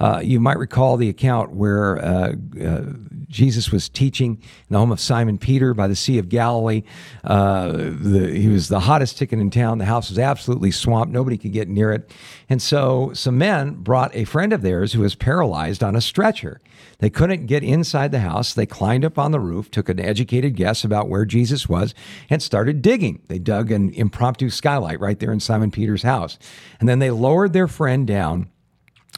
[0.00, 2.82] Uh, you might recall the account where uh, uh,
[3.28, 6.82] Jesus was teaching in the home of Simon Peter by the Sea of Galilee.
[7.22, 9.78] Uh, the, he was the hottest ticket in town.
[9.78, 11.12] The house was absolutely swamped.
[11.12, 12.10] Nobody could get near it.
[12.48, 16.60] And so some men brought a friend of theirs who was paralyzed on a stretcher.
[17.04, 18.54] They couldn't get inside the house.
[18.54, 21.94] They climbed up on the roof, took an educated guess about where Jesus was,
[22.30, 23.20] and started digging.
[23.28, 26.38] They dug an impromptu skylight right there in Simon Peter's house.
[26.80, 28.48] And then they lowered their friend down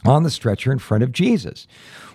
[0.03, 1.65] on the stretcher in front of Jesus.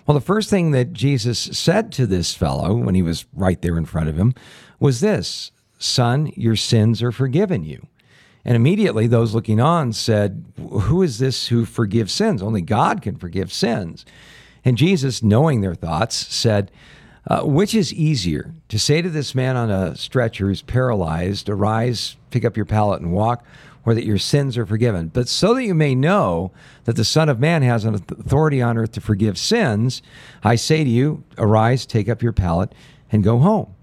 [0.05, 3.75] Well, the first thing that Jesus said to this fellow when he was right there
[3.75, 4.35] in front of him
[4.79, 5.49] was this
[5.79, 7.87] Son, your sins are forgiven you.
[8.45, 12.43] And immediately those looking on said, Who is this who forgives sins?
[12.43, 14.05] Only God can forgive sins.
[14.65, 16.71] And Jesus, knowing their thoughts, said,
[17.27, 22.17] uh, Which is easier, to say to this man on a stretcher who's paralyzed, Arise,
[22.31, 23.45] pick up your pallet and walk,
[23.85, 25.07] or that your sins are forgiven?
[25.07, 26.51] But so that you may know
[26.85, 30.01] that the Son of Man has an authority on earth to forgive sins,
[30.43, 32.73] I say to you, Arise, take up your pallet,
[33.11, 33.75] and go home.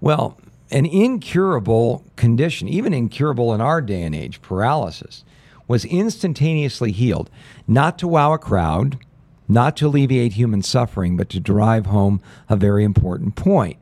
[0.00, 0.38] Well,
[0.70, 5.24] an incurable condition, even incurable in our day and age, paralysis,
[5.66, 7.30] was instantaneously healed,
[7.66, 8.98] not to wow a crowd,
[9.50, 13.76] not to alleviate human suffering, but to drive home a very important point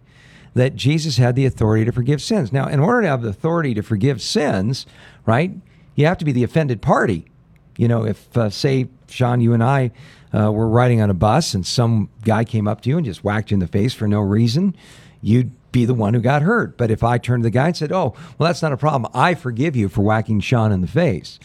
[0.54, 2.52] that Jesus had the authority to forgive sins.
[2.52, 4.86] Now, in order to have the authority to forgive sins,
[5.26, 5.52] right,
[5.94, 7.26] you have to be the offended party.
[7.76, 9.92] You know, if, uh, say, Sean, you and I
[10.34, 13.22] uh, were riding on a bus and some guy came up to you and just
[13.22, 14.74] whacked you in the face for no reason,
[15.22, 16.76] you'd be the one who got hurt.
[16.76, 19.10] But if I turned to the guy and said, Oh, well, that's not a problem.
[19.14, 21.38] I forgive you for whacking Sean in the face.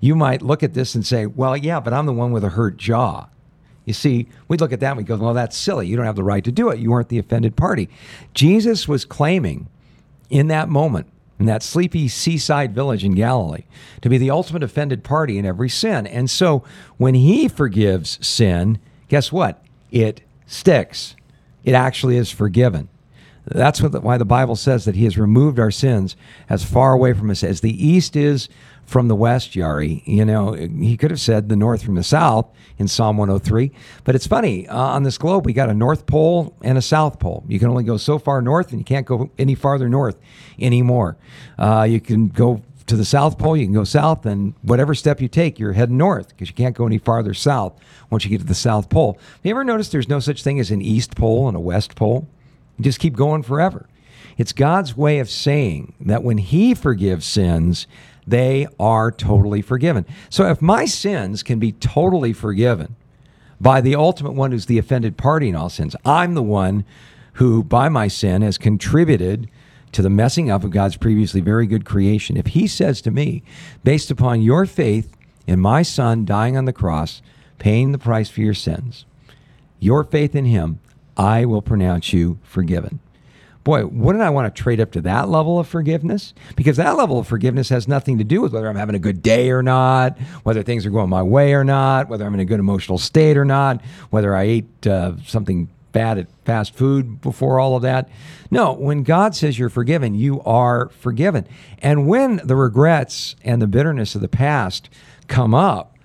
[0.00, 2.50] You might look at this and say, Well, yeah, but I'm the one with a
[2.50, 3.26] hurt jaw.
[3.90, 5.88] You see, we look at that and we go, Well, that's silly.
[5.88, 6.78] You don't have the right to do it.
[6.78, 7.88] You weren't the offended party.
[8.34, 9.66] Jesus was claiming
[10.28, 11.08] in that moment,
[11.40, 13.64] in that sleepy seaside village in Galilee,
[14.02, 16.06] to be the ultimate offended party in every sin.
[16.06, 16.62] And so
[16.98, 18.78] when he forgives sin,
[19.08, 19.60] guess what?
[19.90, 21.16] It sticks.
[21.64, 22.88] It actually is forgiven.
[23.44, 26.14] That's the, why the Bible says that He has removed our sins
[26.48, 28.48] as far away from us as the east is
[28.90, 30.02] from the west, Yari.
[30.04, 33.70] You know, He could have said the north from the south in Psalm 103.
[34.02, 37.20] But it's funny, uh, on this globe, we got a North Pole and a South
[37.20, 37.44] Pole.
[37.46, 40.16] You can only go so far north, and you can't go any farther north
[40.58, 41.16] anymore.
[41.56, 45.20] Uh, you can go to the South Pole, you can go south, and whatever step
[45.20, 47.78] you take, you're heading north because you can't go any farther south
[48.10, 49.12] once you get to the South Pole.
[49.12, 51.94] Have you ever noticed there's no such thing as an East Pole and a West
[51.94, 52.26] Pole?
[52.76, 53.88] You just keep going forever.
[54.36, 57.86] It's God's way of saying that when He forgives sins,
[58.30, 60.06] they are totally forgiven.
[60.28, 62.96] So if my sins can be totally forgiven
[63.60, 66.84] by the ultimate one who's the offended party in all sins, I'm the one
[67.34, 69.50] who, by my sin, has contributed
[69.92, 72.36] to the messing up of God's previously very good creation.
[72.36, 73.42] If He says to me,
[73.82, 75.16] based upon your faith
[75.46, 77.22] in my Son dying on the cross,
[77.58, 79.04] paying the price for your sins,
[79.80, 80.78] your faith in Him,
[81.16, 83.00] I will pronounce you forgiven.
[83.62, 86.32] Boy, wouldn't I want to trade up to that level of forgiveness?
[86.56, 89.22] Because that level of forgiveness has nothing to do with whether I'm having a good
[89.22, 92.46] day or not, whether things are going my way or not, whether I'm in a
[92.46, 97.60] good emotional state or not, whether I ate uh, something bad at fast food before
[97.60, 98.08] all of that.
[98.50, 101.46] No, when God says you're forgiven, you are forgiven.
[101.80, 104.88] And when the regrets and the bitterness of the past
[105.28, 105.96] come up,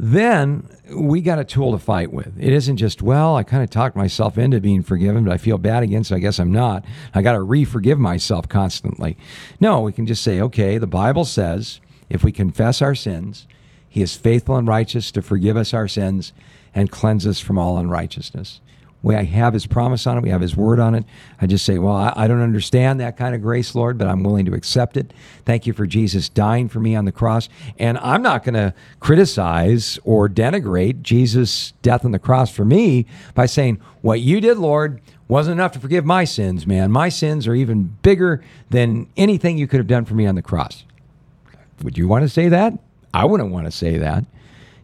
[0.00, 2.32] then we got a tool to fight with.
[2.38, 5.58] It isn't just, well, I kind of talked myself into being forgiven, but I feel
[5.58, 6.84] bad again, so I guess I'm not.
[7.14, 9.16] I got to re forgive myself constantly.
[9.58, 13.48] No, we can just say, okay, the Bible says if we confess our sins,
[13.88, 16.32] He is faithful and righteous to forgive us our sins
[16.72, 18.60] and cleanse us from all unrighteousness
[19.02, 21.04] we have his promise on it, we have his word on it.
[21.40, 24.24] I just say, well, I, I, don't understand that kind of grace, Lord, but I'm
[24.24, 25.12] willing to accept it.
[25.44, 27.48] Thank you for Jesus dying for me on the cross.
[27.78, 33.06] And I'm not going to criticize or denigrate Jesus' death on the cross for me
[33.34, 36.90] by saying, what you did, Lord, wasn't enough to forgive my sins, man.
[36.90, 40.42] My sins are even bigger than anything you could have done for me on the
[40.42, 40.84] cross.
[41.84, 42.72] Would you want to say that?
[43.14, 44.24] I wouldn't want to say that.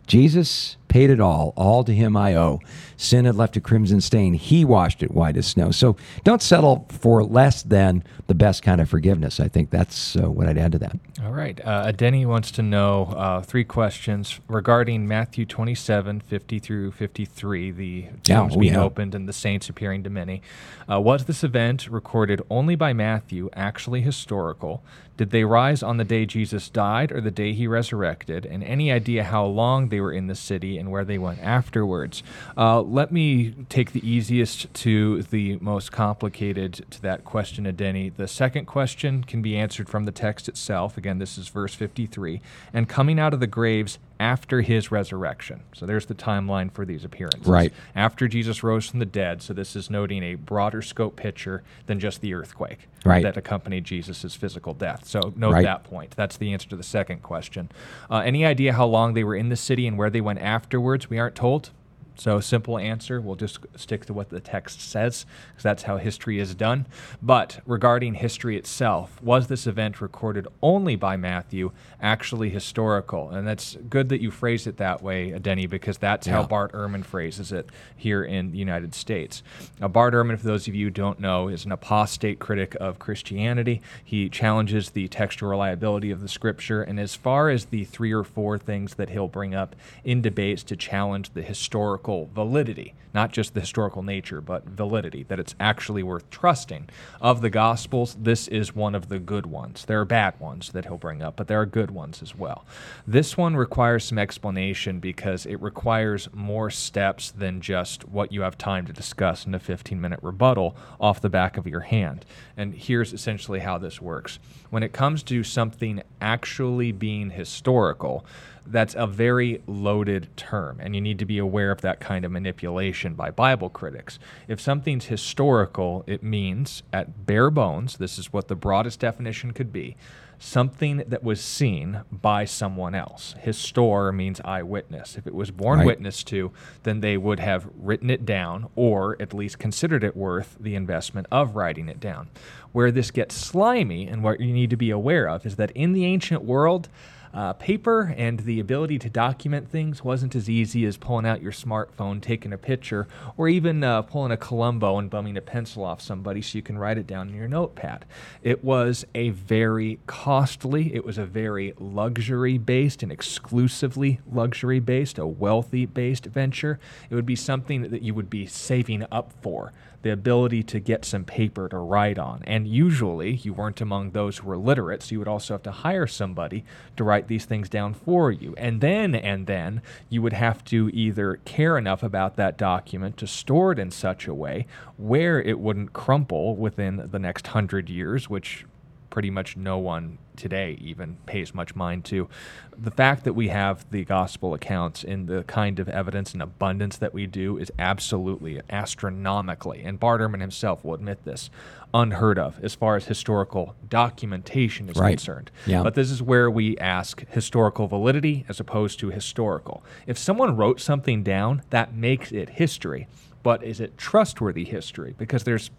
[0.07, 1.53] Jesus paid it all.
[1.57, 2.61] All to him I owe.
[2.97, 4.35] Sin had left a crimson stain.
[4.35, 5.71] He washed it white as snow.
[5.71, 9.41] So don't settle for less than the best kind of forgiveness.
[9.41, 10.97] I think that's uh, what I'd add to that.
[11.23, 11.61] All right.
[11.65, 18.03] Uh, Adeni wants to know uh, three questions regarding Matthew 27, 50 through 53, the
[18.23, 18.83] tombs yeah, oh, being yeah.
[18.83, 20.43] opened and the saints appearing to many.
[20.91, 24.83] Uh, was this event recorded only by Matthew actually historical?
[25.17, 28.45] Did they rise on the day Jesus died or the day he resurrected?
[28.45, 32.23] And any idea how long they were in the city and where they went afterwards.
[32.57, 38.15] Uh, let me take the easiest to the most complicated to that question, Adeni.
[38.15, 40.97] The second question can be answered from the text itself.
[40.97, 42.41] Again, this is verse 53.
[42.73, 45.63] And coming out of the graves after his resurrection.
[45.75, 47.47] So there's the timeline for these appearances.
[47.47, 47.73] Right.
[47.95, 49.43] After Jesus rose from the dead.
[49.43, 53.23] So this is noting a broader scope picture than just the earthquake right.
[53.23, 55.07] that accompanied Jesus' physical death.
[55.07, 55.65] So note right.
[55.65, 56.13] that point.
[56.17, 57.71] That's the answer to the second question.
[58.11, 61.11] Uh, any idea how long they were in the city and where they went afterwards?
[61.11, 61.71] We aren't told.
[62.17, 66.39] So, simple answer, we'll just stick to what the text says, because that's how history
[66.39, 66.87] is done.
[67.21, 73.31] But regarding history itself, was this event recorded only by Matthew actually historical?
[73.31, 76.35] And that's good that you phrased it that way, Denny, because that's yeah.
[76.35, 79.43] how Bart Ehrman phrases it here in the United States.
[79.81, 82.99] Now, Bart Ehrman, for those of you who don't know, is an apostate critic of
[82.99, 83.83] Christianity.
[84.05, 88.23] He challenges the textual reliability of the scripture, and as far as the three or
[88.23, 93.55] four things that he'll bring up in debates to challenge the historical validity, not just
[93.55, 96.89] the historical nature, but validity, that it's actually worth trusting.
[97.21, 99.85] Of the Gospels, this is one of the good ones.
[99.85, 102.65] There are bad ones that he'll bring up, but there are good ones as well.
[103.07, 108.59] This one requires some explanation because it requires more steps than just what you have
[108.59, 112.25] time to discuss in a 15 minute rebuttal off the back of your hand.
[112.57, 114.39] And here's essentially how this works.
[114.71, 118.25] When it comes to something actually being historical,
[118.67, 122.31] that's a very loaded term, and you need to be aware of that kind of
[122.31, 124.19] manipulation by Bible critics.
[124.49, 129.73] If something's historical, it means, at bare bones, this is what the broadest definition could
[129.73, 129.97] be
[130.39, 133.35] something that was seen by someone else.
[133.45, 135.17] Histor means eyewitness.
[135.17, 135.87] If it was borne right.
[135.87, 136.53] witness to,
[136.83, 141.27] then they would have written it down or at least considered it worth the investment
[141.31, 142.29] of writing it down.
[142.73, 145.93] Where this gets slimy and what you need to be aware of is that in
[145.93, 146.89] the ancient world,
[147.35, 151.53] uh, paper and the ability to document things wasn't as easy as pulling out your
[151.53, 156.01] smartphone, taking a picture, or even uh, pulling a Columbo and bumming a pencil off
[156.01, 158.05] somebody so you can write it down in your notepad.
[158.43, 165.19] It was a very costly, it was a very luxury based and exclusively luxury based,
[165.19, 166.79] a wealthy based venture.
[167.11, 169.73] It would be something that you would be saving up for
[170.05, 172.43] the ability to get some paper to write on.
[172.47, 175.73] And usually you weren't among those who were literate, so you would also have to
[175.73, 176.63] hire somebody
[176.99, 178.55] to write these things down for you.
[178.59, 179.81] And then, and then,
[180.11, 184.27] you would have to either care enough about that document to store it in such
[184.27, 184.67] a way
[184.99, 188.67] where it wouldn't crumple within the next hundred years, which
[189.15, 192.29] pretty much no one today even pays much mind to.
[192.77, 196.97] The fact that we have the gospel accounts in the kind of evidence and abundance
[196.97, 201.49] that we do is absolutely astronomically, and Bart Ehrman himself will admit this,
[201.95, 205.11] unheard of as far as historical documentation is right.
[205.11, 205.53] concerned.
[205.65, 205.85] Yeah.
[205.85, 209.85] But this is where we ask historical validity as opposed to historical.
[210.09, 213.07] If someone wrote something down, that makes it history.
[213.45, 215.15] But is it trustworthy history?
[215.17, 215.71] Because there's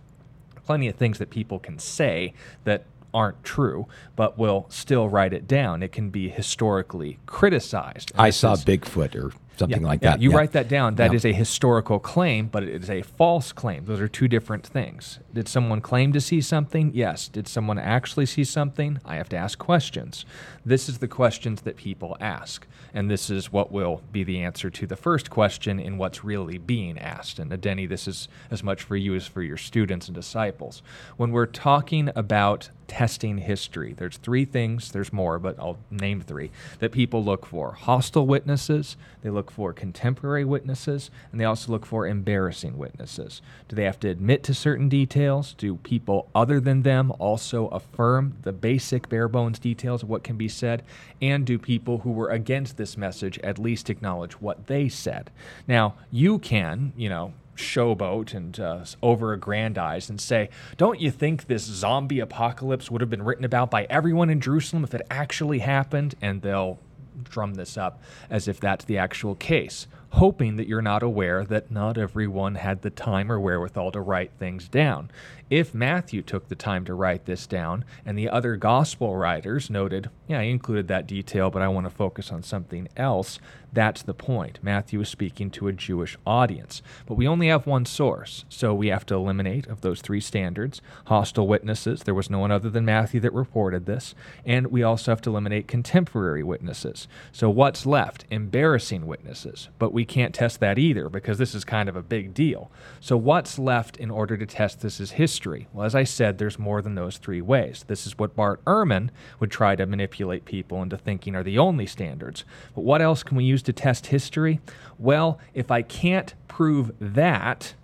[0.66, 2.34] plenty of things that people can say
[2.64, 5.82] that aren't true, but will still write it down.
[5.82, 8.11] It can be historically criticized.
[8.18, 10.22] I saw is, Bigfoot or something yeah, like yeah, that.
[10.22, 10.38] You yeah.
[10.38, 10.95] write that down.
[10.95, 13.86] That is a historical claim, but it is a false claim.
[13.86, 15.20] Those are two different things.
[15.34, 16.91] Did someone claim to see something?
[16.93, 17.28] Yes.
[17.28, 18.99] Did someone actually see something?
[19.05, 20.26] I have to ask questions.
[20.66, 22.68] This is the questions that people ask.
[22.93, 26.57] And this is what will be the answer to the first question in what's really
[26.57, 27.39] being asked.
[27.39, 30.82] And uh, Denny, this is as much for you as for your students and disciples.
[31.18, 36.52] When we're talking about testing history, there's three things, there's more, but I'll name three,
[36.80, 41.86] that people look for hostile witnesses, they look for contemporary witnesses, and they also look
[41.86, 43.42] for embarrassing witnesses.
[43.68, 45.54] Do they have to admit to certain details?
[45.58, 50.38] Do people other than them also affirm the basic bare bones details of what can
[50.38, 50.84] be said?
[51.22, 55.32] And do people who were against this message at least acknowledge what they said?
[55.68, 61.47] Now, you can, you know, showboat and uh, over aggrandize and say, Don't you think
[61.47, 65.60] this zombie apocalypse would have been written about by everyone in Jerusalem if it actually
[65.60, 66.16] happened?
[66.22, 66.80] And they'll
[67.24, 71.70] drum this up as if that's the actual case hoping that you're not aware that
[71.70, 75.12] not everyone had the time or wherewithal to write things down.
[75.50, 80.10] If Matthew took the time to write this down and the other gospel writers noted,
[80.28, 83.38] yeah, I included that detail, but I want to focus on something else,
[83.72, 84.58] that's the point.
[84.64, 86.82] Matthew is speaking to a Jewish audience.
[87.06, 90.82] But we only have one source, so we have to eliminate of those three standards
[91.08, 92.04] hostile witnesses.
[92.04, 94.16] There was no one other than Matthew that reported this.
[94.46, 97.08] And we also have to eliminate contemporary witnesses.
[97.34, 98.26] So what's left?
[98.32, 99.68] Embarrassing witnesses.
[99.78, 102.72] But we can't test that either because this is kind of a big deal.
[103.02, 105.35] So what's left in order to test this is history?
[105.74, 107.84] Well, as I said, there's more than those three ways.
[107.88, 109.10] This is what Bart Ehrman
[109.40, 112.46] would try to manipulate people into thinking are the only standards.
[112.74, 114.62] But what else can we use to test history?
[114.98, 117.76] Well, if I can't prove that,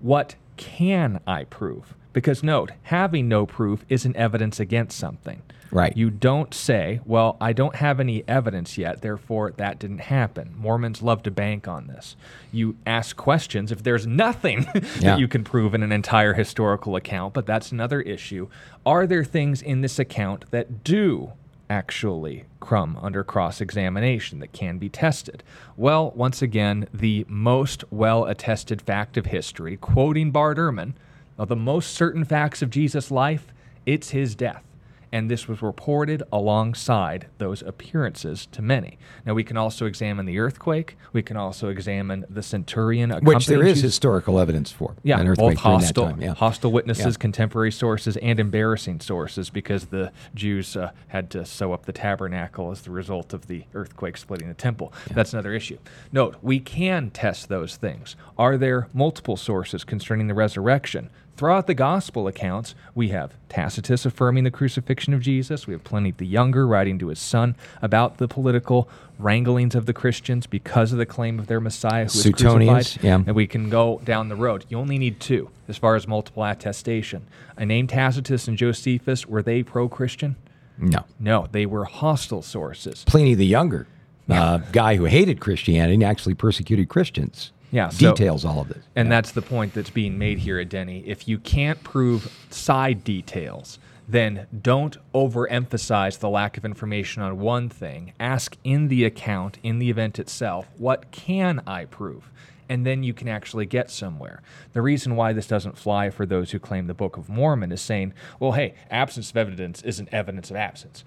[0.00, 1.94] what can I prove?
[2.18, 5.40] Because note, having no proof isn't evidence against something.
[5.70, 5.96] Right.
[5.96, 10.52] You don't say, well, I don't have any evidence yet, therefore that didn't happen.
[10.58, 12.16] Mormons love to bank on this.
[12.50, 14.80] You ask questions if there's nothing yeah.
[15.02, 18.48] that you can prove in an entire historical account, but that's another issue.
[18.84, 21.34] Are there things in this account that do
[21.70, 25.44] actually crumb under cross examination that can be tested?
[25.76, 30.94] Well, once again, the most well attested fact of history, quoting Bart Ehrman,
[31.38, 33.52] of the most certain facts of Jesus' life,
[33.86, 34.64] it's his death
[35.12, 38.98] and this was reported alongside those appearances to many.
[39.24, 40.96] Now, we can also examine the earthquake.
[41.12, 43.82] We can also examine the centurion, which there is Jesus.
[43.82, 44.94] historical evidence for.
[45.02, 46.22] Yeah, an earthquake both hostile, that time.
[46.22, 46.34] Yeah.
[46.34, 47.20] hostile witnesses, Yeah.
[47.20, 52.70] contemporary sources, and embarrassing sources because the Jews uh, had to sew up the tabernacle
[52.70, 54.92] as the result of the earthquake splitting the temple.
[55.10, 55.78] That's another issue.
[56.12, 58.16] Note, we can test those things.
[58.36, 61.10] Are there multiple sources concerning the resurrection?
[61.38, 65.68] Throughout the gospel accounts, we have Tacitus affirming the crucifixion of Jesus.
[65.68, 68.88] We have Pliny the Younger writing to his son about the political
[69.20, 73.04] wranglings of the Christians because of the claim of their Messiah who was Suetonius, crucified.
[73.04, 73.14] yeah.
[73.24, 74.64] And we can go down the road.
[74.68, 77.28] You only need two as far as multiple attestation.
[77.56, 79.24] I named Tacitus and Josephus.
[79.24, 80.34] Were they pro Christian?
[80.76, 81.04] No.
[81.20, 83.04] No, they were hostile sources.
[83.04, 83.86] Pliny the Younger,
[84.28, 87.52] uh, guy who hated Christianity and actually persecuted Christians.
[87.70, 88.84] Yeah, so- Details all of this.
[88.96, 91.00] And that's the point that's being made here at Denny.
[91.06, 97.68] If you can't prove side details, then don't overemphasize the lack of information on one
[97.68, 98.12] thing.
[98.18, 102.30] Ask in the account, in the event itself, what can I prove?
[102.70, 104.42] And then you can actually get somewhere.
[104.74, 107.80] The reason why this doesn't fly for those who claim the Book of Mormon is
[107.80, 111.02] saying, well, hey, absence of evidence isn't evidence of absence.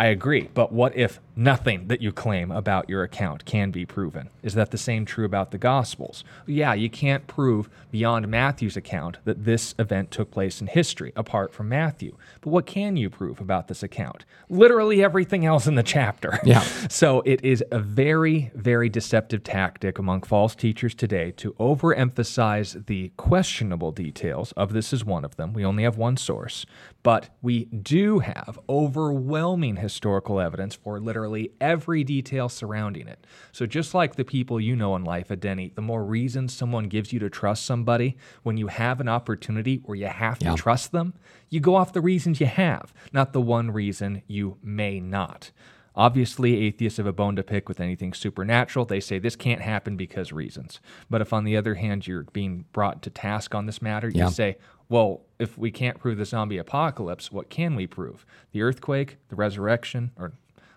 [0.00, 4.30] I agree, but what if nothing that you claim about your account can be proven?
[4.42, 6.24] Is that the same true about the Gospels?
[6.46, 11.52] Yeah, you can't prove beyond Matthew's account that this event took place in history, apart
[11.52, 12.16] from Matthew.
[12.40, 14.24] But what can you prove about this account?
[14.48, 16.38] Literally everything else in the chapter.
[16.44, 16.64] Yeah.
[16.88, 23.12] So it is a very, very deceptive tactic among false teachers today to overemphasize the
[23.16, 25.52] questionable details of this is one of them.
[25.52, 26.66] We only have one source,
[27.02, 29.89] but we do have overwhelming historical
[30.40, 33.26] evidence for literally every detail surrounding it.
[33.52, 36.84] So just like the people you know in life at Denny, the more reasons someone
[36.88, 40.54] gives you to trust somebody when you have an opportunity where you have to Yeah.
[40.56, 41.14] trust them,
[41.48, 45.50] you go off the reasons you have, not the one reason you may not.
[45.96, 48.84] Obviously, atheists have a bone to pick with anything supernatural.
[48.84, 50.80] They say this can't happen because reasons.
[51.10, 54.30] But if, on the other hand, you're being brought to task on this matter, you
[54.30, 54.56] say,
[54.90, 58.26] well, if we can't prove the zombie apocalypse, what can we prove?
[58.52, 60.32] The earthquake, the resurrection, or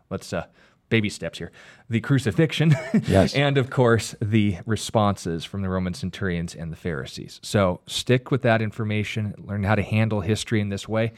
[0.09, 0.45] let's uh,
[0.89, 1.51] baby steps here,
[1.89, 2.75] the crucifixion,
[3.07, 3.33] Yes.
[3.35, 7.39] and of course the responses from the Roman centurions and the Pharisees.
[7.41, 11.11] So stick with that information, learn how to handle history in this way.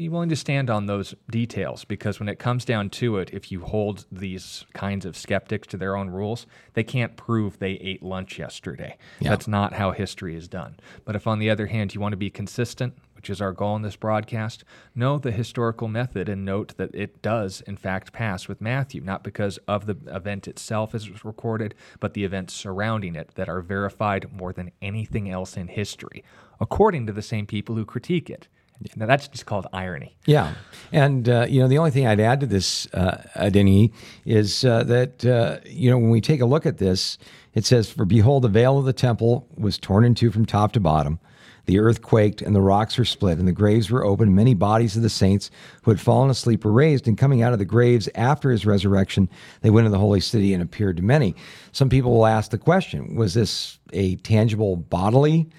[0.00, 3.52] Be willing to stand on those details because when it comes down to it, if
[3.52, 8.02] you hold these kinds of skeptics to their own rules, they can't prove they ate
[8.02, 8.96] lunch yesterday.
[9.18, 9.28] Yeah.
[9.28, 10.80] That's not how history is done.
[11.04, 13.76] But if, on the other hand, you want to be consistent, which is our goal
[13.76, 18.48] in this broadcast, know the historical method and note that it does, in fact, pass
[18.48, 22.54] with Matthew, not because of the event itself as it was recorded, but the events
[22.54, 26.24] surrounding it that are verified more than anything else in history,
[26.58, 28.48] according to the same people who critique it.
[28.96, 30.16] Now, that's just called irony.
[30.24, 30.54] Yeah,
[30.90, 33.92] and uh, you know the only thing I'd add to this, uh, Adeni,
[34.24, 37.18] is uh, that uh, you know when we take a look at this,
[37.54, 40.72] it says, "For behold, the veil of the temple was torn in two from top
[40.72, 41.20] to bottom."
[41.66, 44.34] The earth quaked, and the rocks were split, and the graves were opened.
[44.34, 45.50] Many bodies of the saints
[45.82, 49.28] who had fallen asleep were raised, and coming out of the graves after his resurrection,
[49.60, 51.36] they went into the holy city and appeared to many.
[51.72, 55.50] Some people will ask the question Was this a tangible bodily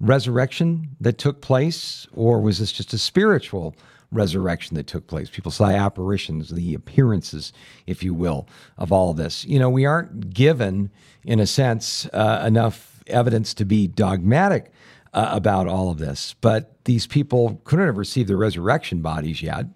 [0.00, 3.74] resurrection that took place, or was this just a spiritual
[4.12, 5.28] resurrection that took place?
[5.28, 7.52] People saw apparitions, the appearances,
[7.86, 8.46] if you will,
[8.76, 9.44] of all of this.
[9.44, 10.90] You know, we aren't given,
[11.24, 14.72] in a sense, uh, enough evidence to be dogmatic
[15.12, 19.66] uh, about all of this, but these people couldn't have received their resurrection bodies yet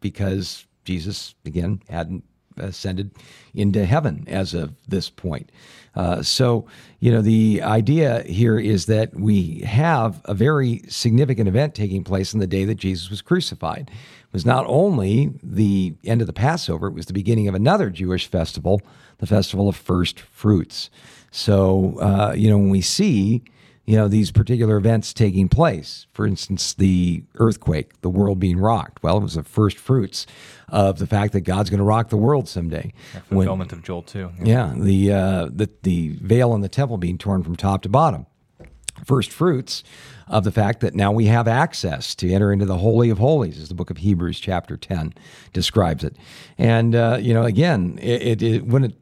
[0.00, 2.24] because Jesus, again, hadn't
[2.60, 3.10] ascended
[3.54, 5.50] into heaven as of this point.
[5.94, 6.66] Uh, so,
[7.00, 12.32] you know, the idea here is that we have a very significant event taking place
[12.32, 13.90] on the day that Jesus was crucified.
[13.90, 17.90] It was not only the end of the Passover, it was the beginning of another
[17.90, 18.80] Jewish festival,
[19.18, 20.90] the festival of first fruits.
[21.32, 23.42] So, uh, you know, when we see
[23.90, 26.06] you know these particular events taking place.
[26.12, 29.02] For instance the earthquake the world being rocked.
[29.02, 30.26] Well it was the first fruits
[30.68, 32.92] of the fact that god's going to rock the world someday.
[33.28, 34.30] When- Fulfillment of Joel 2.
[34.44, 34.72] yeah.
[34.76, 38.26] The, uh, the the veil in the temple being torn from top to bottom.
[39.04, 39.82] First fruits
[40.28, 43.58] of the fact that now we have access to enter into the holy of holies
[43.58, 45.14] as the book of hebrews chapter 10
[45.52, 46.14] describes it.
[46.58, 48.94] And uh, you know again it, it, it wouldn't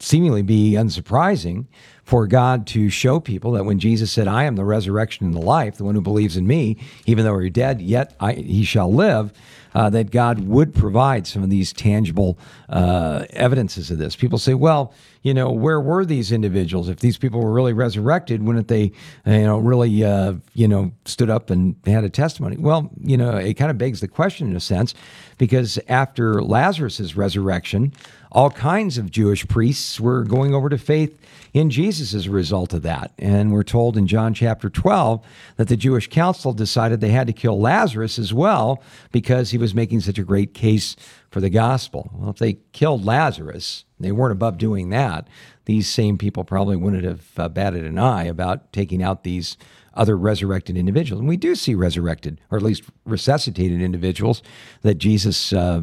[0.00, 1.66] seemingly be unsurprising
[2.04, 5.40] for God to show people that when Jesus said, I am the resurrection and the
[5.40, 6.76] life, the one who believes in me,
[7.06, 9.32] even though you're dead, yet I, he shall live,
[9.74, 12.38] uh, that God would provide some of these tangible
[12.68, 14.16] uh, evidences of this.
[14.16, 14.92] People say, well,
[15.22, 16.88] you know, where were these individuals?
[16.88, 18.92] If these people were really resurrected, wouldn't they,
[19.26, 22.56] you know, really, uh, you know, stood up and had a testimony?
[22.56, 24.94] Well, you know, it kind of begs the question in a sense,
[25.36, 27.92] because after Lazarus's resurrection,
[28.32, 31.18] all kinds of Jewish priests were going over to faith
[31.52, 33.12] in Jesus as a result of that.
[33.18, 35.24] And we're told in John chapter 12
[35.56, 39.74] that the Jewish council decided they had to kill Lazarus as well because he was
[39.74, 40.96] making such a great case
[41.30, 42.10] for the gospel.
[42.12, 45.28] Well, if they killed Lazarus, they weren't above doing that.
[45.64, 49.56] These same people probably wouldn't have uh, batted an eye about taking out these
[49.94, 51.20] other resurrected individuals.
[51.20, 54.42] And we do see resurrected, or at least resuscitated individuals
[54.82, 55.82] that Jesus uh,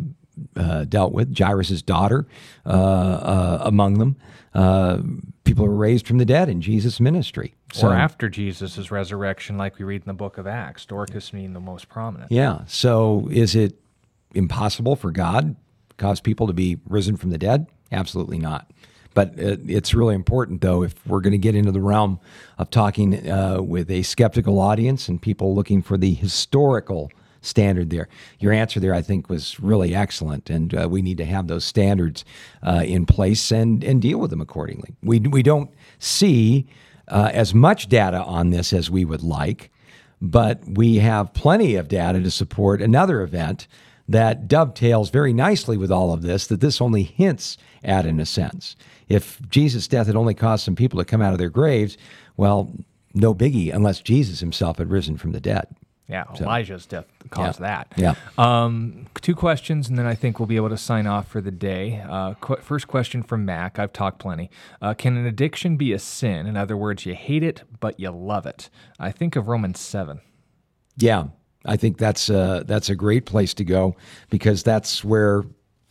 [0.55, 2.27] uh, dealt with, Jairus' daughter
[2.65, 4.17] uh, uh, among them.
[4.53, 4.99] Uh,
[5.43, 7.53] people were raised from the dead in Jesus' ministry.
[7.73, 11.53] So, or after Jesus' resurrection, like we read in the book of Acts, Dorcas being
[11.53, 12.31] the most prominent.
[12.31, 12.61] Yeah.
[12.65, 13.77] So is it
[14.33, 15.55] impossible for God
[15.97, 17.67] cause people to be risen from the dead?
[17.91, 18.71] Absolutely not.
[19.13, 22.19] But it's really important, though, if we're going to get into the realm
[22.59, 27.11] of talking uh, with a skeptical audience and people looking for the historical
[27.41, 28.07] standard there.
[28.39, 31.65] Your answer there, I think, was really excellent, and uh, we need to have those
[31.65, 32.25] standards
[32.61, 34.95] uh, in place and and deal with them accordingly.
[35.01, 36.67] We we don't see
[37.07, 39.71] uh, as much data on this as we would like,
[40.21, 43.67] but we have plenty of data to support another event
[44.07, 46.47] that dovetails very nicely with all of this.
[46.47, 48.75] That this only hints at, in a sense.
[49.07, 51.97] If Jesus' death had only caused some people to come out of their graves,
[52.35, 52.71] well,
[53.13, 55.67] no biggie, unless Jesus himself had risen from the dead.
[56.09, 57.93] Yeah, so, Elijah's death caused yeah, that.
[57.97, 58.15] Yeah.
[58.37, 61.51] Um, two questions, and then I think we'll be able to sign off for the
[61.51, 62.01] day.
[62.07, 63.77] Uh, qu- first question from Mac.
[63.77, 64.49] I've talked plenty.
[64.81, 66.47] Uh, can an addiction be a sin?
[66.47, 68.69] In other words, you hate it, but you love it.
[68.97, 70.21] I think of Romans 7.
[70.95, 71.25] Yeah,
[71.67, 73.95] I think that's a, that's a great place to go
[74.29, 75.43] because that's where,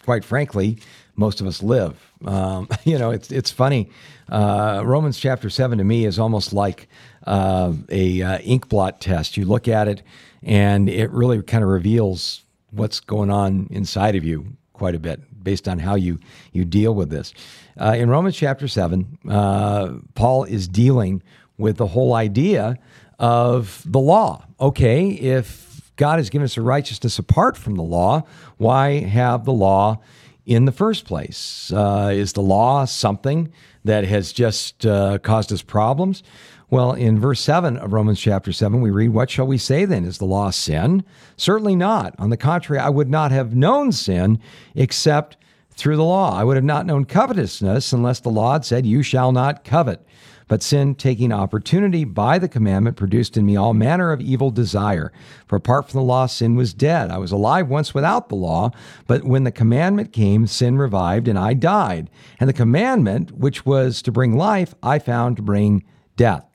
[0.05, 0.79] quite frankly,
[1.15, 2.13] most of us live.
[2.25, 3.91] Um, you know, it's, it's funny.
[4.29, 6.89] Uh, Romans chapter 7 to me is almost like
[7.27, 9.37] uh, a uh, ink blot test.
[9.37, 10.03] You look at it,
[10.43, 15.21] and it really kind of reveals what's going on inside of you quite a bit
[15.43, 16.19] based on how you
[16.53, 17.33] you deal with this.
[17.81, 21.23] Uh, in Romans chapter seven, uh, Paul is dealing
[21.57, 22.77] with the whole idea
[23.19, 24.45] of the law.
[24.61, 25.66] Okay, if
[25.97, 28.25] God has given us a righteousness apart from the law,
[28.59, 30.01] why have the law
[30.45, 31.73] in the first place?
[31.75, 33.53] Uh, is the law something
[33.85, 36.23] that has just uh, caused us problems?
[36.69, 40.05] Well, in verse 7 of Romans chapter 7, we read, What shall we say then?
[40.05, 41.05] Is the law sin?
[41.37, 42.15] Certainly not.
[42.19, 44.41] On the contrary, I would not have known sin
[44.75, 45.37] except
[45.77, 46.37] through the law.
[46.37, 50.05] I would have not known covetousness unless the law had said, You shall not covet.
[50.49, 55.13] But sin, taking opportunity by the commandment, produced in me all manner of evil desire.
[55.47, 57.11] For apart from the law, sin was dead.
[57.11, 58.71] I was alive once without the law,
[59.09, 62.11] but when the commandment came, sin revived, and I died.
[62.39, 65.83] And the commandment, which was to bring life, I found to bring
[66.17, 66.47] death.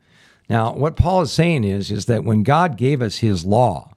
[0.50, 3.92] Now, what Paul is saying is, is that when God gave us his law,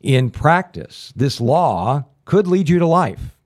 [0.00, 3.36] in practice, this law could lead you to life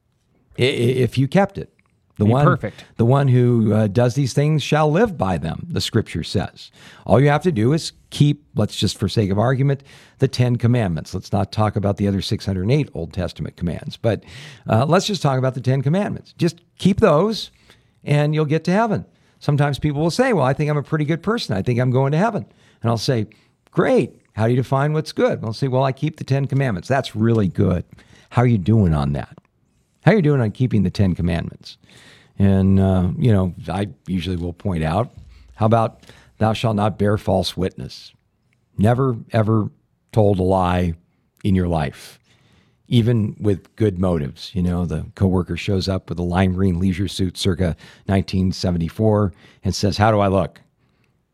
[0.56, 1.73] if you kept it.
[2.16, 2.84] The Be one, perfect.
[2.96, 6.70] The one who uh, does these things shall live by them, the scripture says.
[7.06, 9.82] All you have to do is keep, let's just for sake of argument,
[10.18, 11.12] the Ten Commandments.
[11.12, 14.22] Let's not talk about the other 608 Old Testament commands, but
[14.68, 16.34] uh, let's just talk about the Ten Commandments.
[16.38, 17.50] Just keep those
[18.04, 19.06] and you'll get to heaven.
[19.40, 21.56] Sometimes people will say, Well, I think I'm a pretty good person.
[21.56, 22.46] I think I'm going to heaven.
[22.80, 23.26] And I'll say,
[23.72, 24.20] Great.
[24.34, 25.38] How do you define what's good?
[25.38, 26.88] And I'll say, Well, I keep the Ten Commandments.
[26.88, 27.84] That's really good.
[28.30, 29.36] How are you doing on that?
[30.04, 31.78] How are you doing on keeping the Ten Commandments?
[32.38, 35.12] And, uh, you know, I usually will point out,
[35.54, 36.02] How about
[36.38, 38.12] thou shalt not bear false witness?
[38.76, 39.70] Never, ever
[40.12, 40.94] told a lie
[41.42, 42.18] in your life
[42.88, 44.54] even with good motives.
[44.54, 47.76] You know, the coworker shows up with a lime green leisure suit circa
[48.06, 49.32] 1974
[49.62, 50.60] and says, How do I look?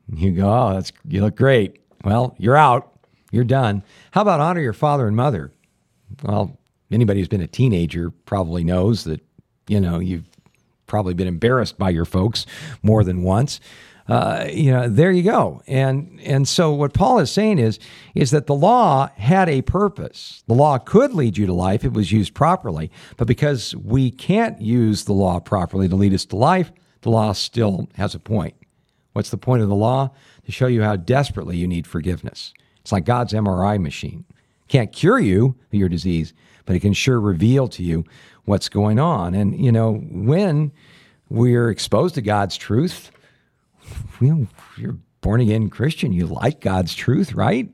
[0.09, 1.81] And you go, Oh, that's, you look great.
[2.05, 2.99] Well, you're out.
[3.31, 3.83] You're done.
[4.13, 5.53] How about honor your father and mother?
[6.23, 6.59] Well,
[6.91, 9.21] anybody who's been a teenager probably knows that,
[9.69, 10.29] you know, you've
[10.87, 12.47] probably been embarrassed by your folks
[12.83, 13.61] more than once
[14.11, 15.63] uh, you know, there you go.
[15.69, 17.79] And and so what Paul is saying is
[18.17, 20.43] is that the law had a purpose.
[20.49, 22.91] The law could lead you to life; if it was used properly.
[23.17, 26.73] But because we can't use the law properly to lead us to life,
[27.03, 28.55] the law still has a point.
[29.13, 30.11] What's the point of the law?
[30.45, 32.53] To show you how desperately you need forgiveness.
[32.81, 34.25] It's like God's MRI machine.
[34.67, 36.35] Can't cure you your disease,
[36.65, 38.05] but it can sure reveal to you
[38.45, 39.35] what's going on.
[39.35, 40.73] And you know, when
[41.29, 43.11] we're exposed to God's truth,
[44.21, 44.47] you know,
[44.77, 47.69] you're born again Christian, you like God's truth, right?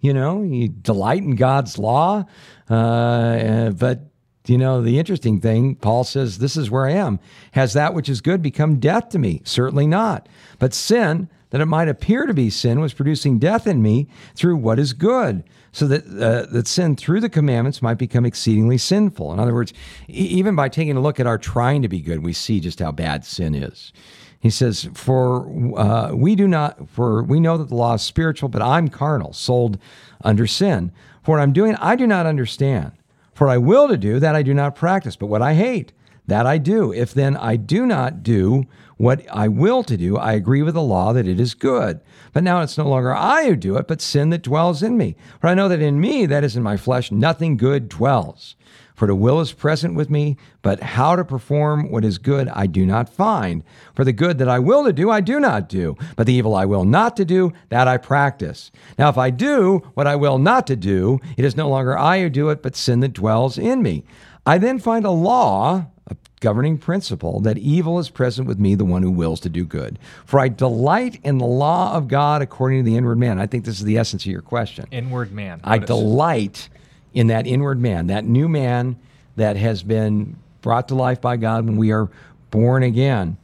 [0.00, 2.24] You know, you delight in God's law.
[2.68, 4.06] Uh, but,
[4.46, 7.20] you know, the interesting thing, Paul says, This is where I am.
[7.52, 9.42] Has that which is good become death to me?
[9.44, 10.28] Certainly not.
[10.58, 14.56] But sin, that it might appear to be sin, was producing death in me through
[14.56, 19.32] what is good, so that uh, that sin through the commandments might become exceedingly sinful.
[19.32, 19.72] In other words,
[20.08, 22.92] even by taking a look at our trying to be good, we see just how
[22.92, 23.92] bad sin is.
[24.40, 25.46] He says, "For
[25.78, 29.32] uh, we do not, for we know that the law is spiritual, but I'm carnal,
[29.32, 29.78] sold
[30.22, 30.92] under sin.
[31.22, 32.92] For what I'm doing, I do not understand.
[33.34, 35.16] For I will to do, that I do not practice.
[35.16, 35.92] But what I hate,
[36.26, 36.92] that I do.
[36.92, 38.64] If then I do not do
[38.96, 42.00] what I will to do, I agree with the law that it is good.
[42.32, 45.16] But now it's no longer I who do it, but sin that dwells in me.
[45.40, 48.56] For I know that in me, that is in my flesh, nothing good dwells."
[48.94, 52.66] For the will is present with me, but how to perform what is good I
[52.66, 53.64] do not find.
[53.94, 56.54] For the good that I will to do, I do not do, but the evil
[56.54, 58.70] I will not to do, that I practice.
[58.98, 62.20] Now, if I do what I will not to do, it is no longer I
[62.20, 64.04] who do it, but sin that dwells in me.
[64.44, 68.84] I then find a law, a governing principle, that evil is present with me, the
[68.84, 69.98] one who wills to do good.
[70.26, 73.38] For I delight in the law of God according to the inward man.
[73.38, 74.86] I think this is the essence of your question.
[74.90, 75.60] Inward man.
[75.64, 76.68] I delight
[77.14, 78.96] in that inward man, that new man
[79.36, 82.10] that has been brought to life by God when we are
[82.50, 83.36] born again.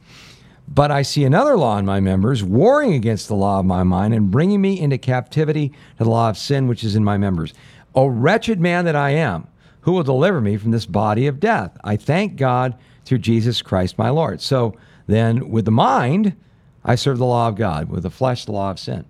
[0.67, 4.13] But I see another law in my members, warring against the law of my mind
[4.13, 7.53] and bringing me into captivity to the law of sin which is in my members.
[7.95, 9.47] O wretched man that I am,
[9.87, 11.77] who will deliver me from this body of death?
[11.81, 12.75] I thank God
[13.05, 14.41] through Jesus Christ my Lord.
[14.41, 14.75] So
[15.07, 16.35] then, with the mind,
[16.83, 19.05] I serve the law of God, with the flesh, the law of sin.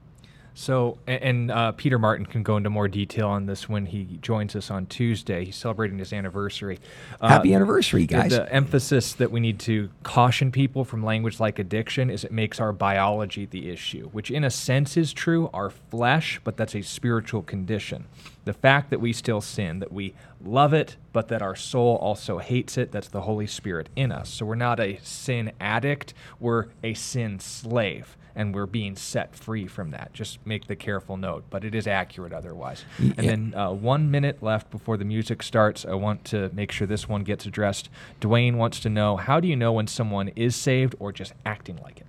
[0.53, 4.55] So, and uh, Peter Martin can go into more detail on this when he joins
[4.55, 5.45] us on Tuesday.
[5.45, 6.77] He's celebrating his anniversary.
[7.19, 8.29] Uh, Happy anniversary, the- guys.
[8.29, 12.59] The emphasis that we need to caution people from language like addiction is it makes
[12.59, 16.83] our biology the issue, which in a sense is true, our flesh, but that's a
[16.83, 18.05] spiritual condition.
[18.47, 22.37] The fact that we still sin, that we love it, but that our soul also
[22.37, 24.29] hates it, that's the Holy Spirit in us.
[24.29, 28.15] So we're not a sin addict, we're a sin slave.
[28.35, 30.13] And we're being set free from that.
[30.13, 32.85] Just make the careful note, but it is accurate otherwise.
[32.99, 35.85] And then uh, one minute left before the music starts.
[35.85, 37.89] I want to make sure this one gets addressed.
[38.21, 41.79] Dwayne wants to know how do you know when someone is saved or just acting
[41.83, 42.05] like it?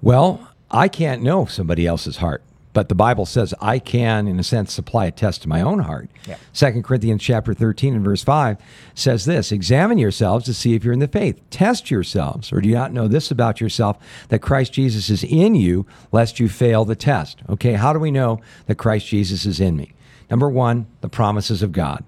[0.00, 2.42] Well, I can't know somebody else's heart,
[2.74, 5.78] but the Bible says I can, in a sense, supply a test to my own
[5.78, 6.10] heart.
[6.26, 6.36] Yeah.
[6.52, 8.58] Second Corinthians chapter 13 and verse 5
[8.94, 11.40] says this Examine yourselves to see if you're in the faith.
[11.48, 13.96] Test yourselves, or do you not know this about yourself,
[14.28, 17.38] that Christ Jesus is in you, lest you fail the test?
[17.48, 19.92] Okay, how do we know that Christ Jesus is in me?
[20.28, 22.04] Number one, the promises of God.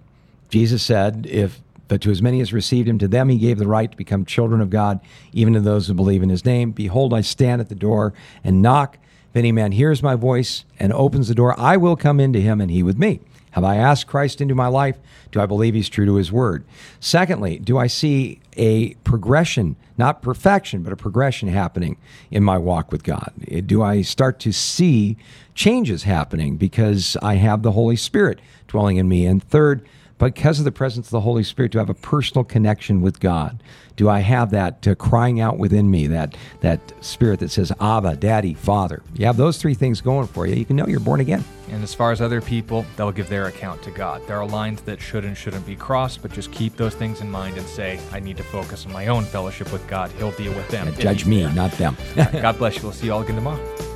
[0.50, 3.68] Jesus said, if but to as many as received him, to them he gave the
[3.68, 5.00] right to become children of God,
[5.32, 6.72] even to those who believe in his name.
[6.72, 8.12] Behold, I stand at the door
[8.42, 8.98] and knock.
[9.36, 12.58] If any man hears my voice and opens the door, I will come into him
[12.58, 13.20] and he with me.
[13.50, 14.96] Have I asked Christ into my life?
[15.30, 16.64] Do I believe he's true to his word?
[17.00, 21.98] Secondly, do I see a progression, not perfection, but a progression happening
[22.30, 23.30] in my walk with God?
[23.66, 25.18] Do I start to see
[25.54, 29.26] changes happening because I have the Holy Spirit dwelling in me?
[29.26, 29.86] And third,
[30.18, 33.62] because of the presence of the Holy Spirit, to have a personal connection with God?
[33.96, 38.16] Do I have that uh, crying out within me, that that spirit that says, Abba,
[38.16, 39.02] Daddy, Father?
[39.14, 40.54] You have those three things going for you.
[40.54, 41.42] You can know you're born again.
[41.70, 44.26] And as far as other people, they'll give their account to God.
[44.26, 47.30] There are lines that should and shouldn't be crossed, but just keep those things in
[47.30, 50.10] mind and say, I need to focus on my own fellowship with God.
[50.12, 50.94] He'll deal with them.
[50.96, 51.96] Judge me, not them.
[52.16, 52.82] Right, God bless you.
[52.82, 53.95] We'll see you all again tomorrow.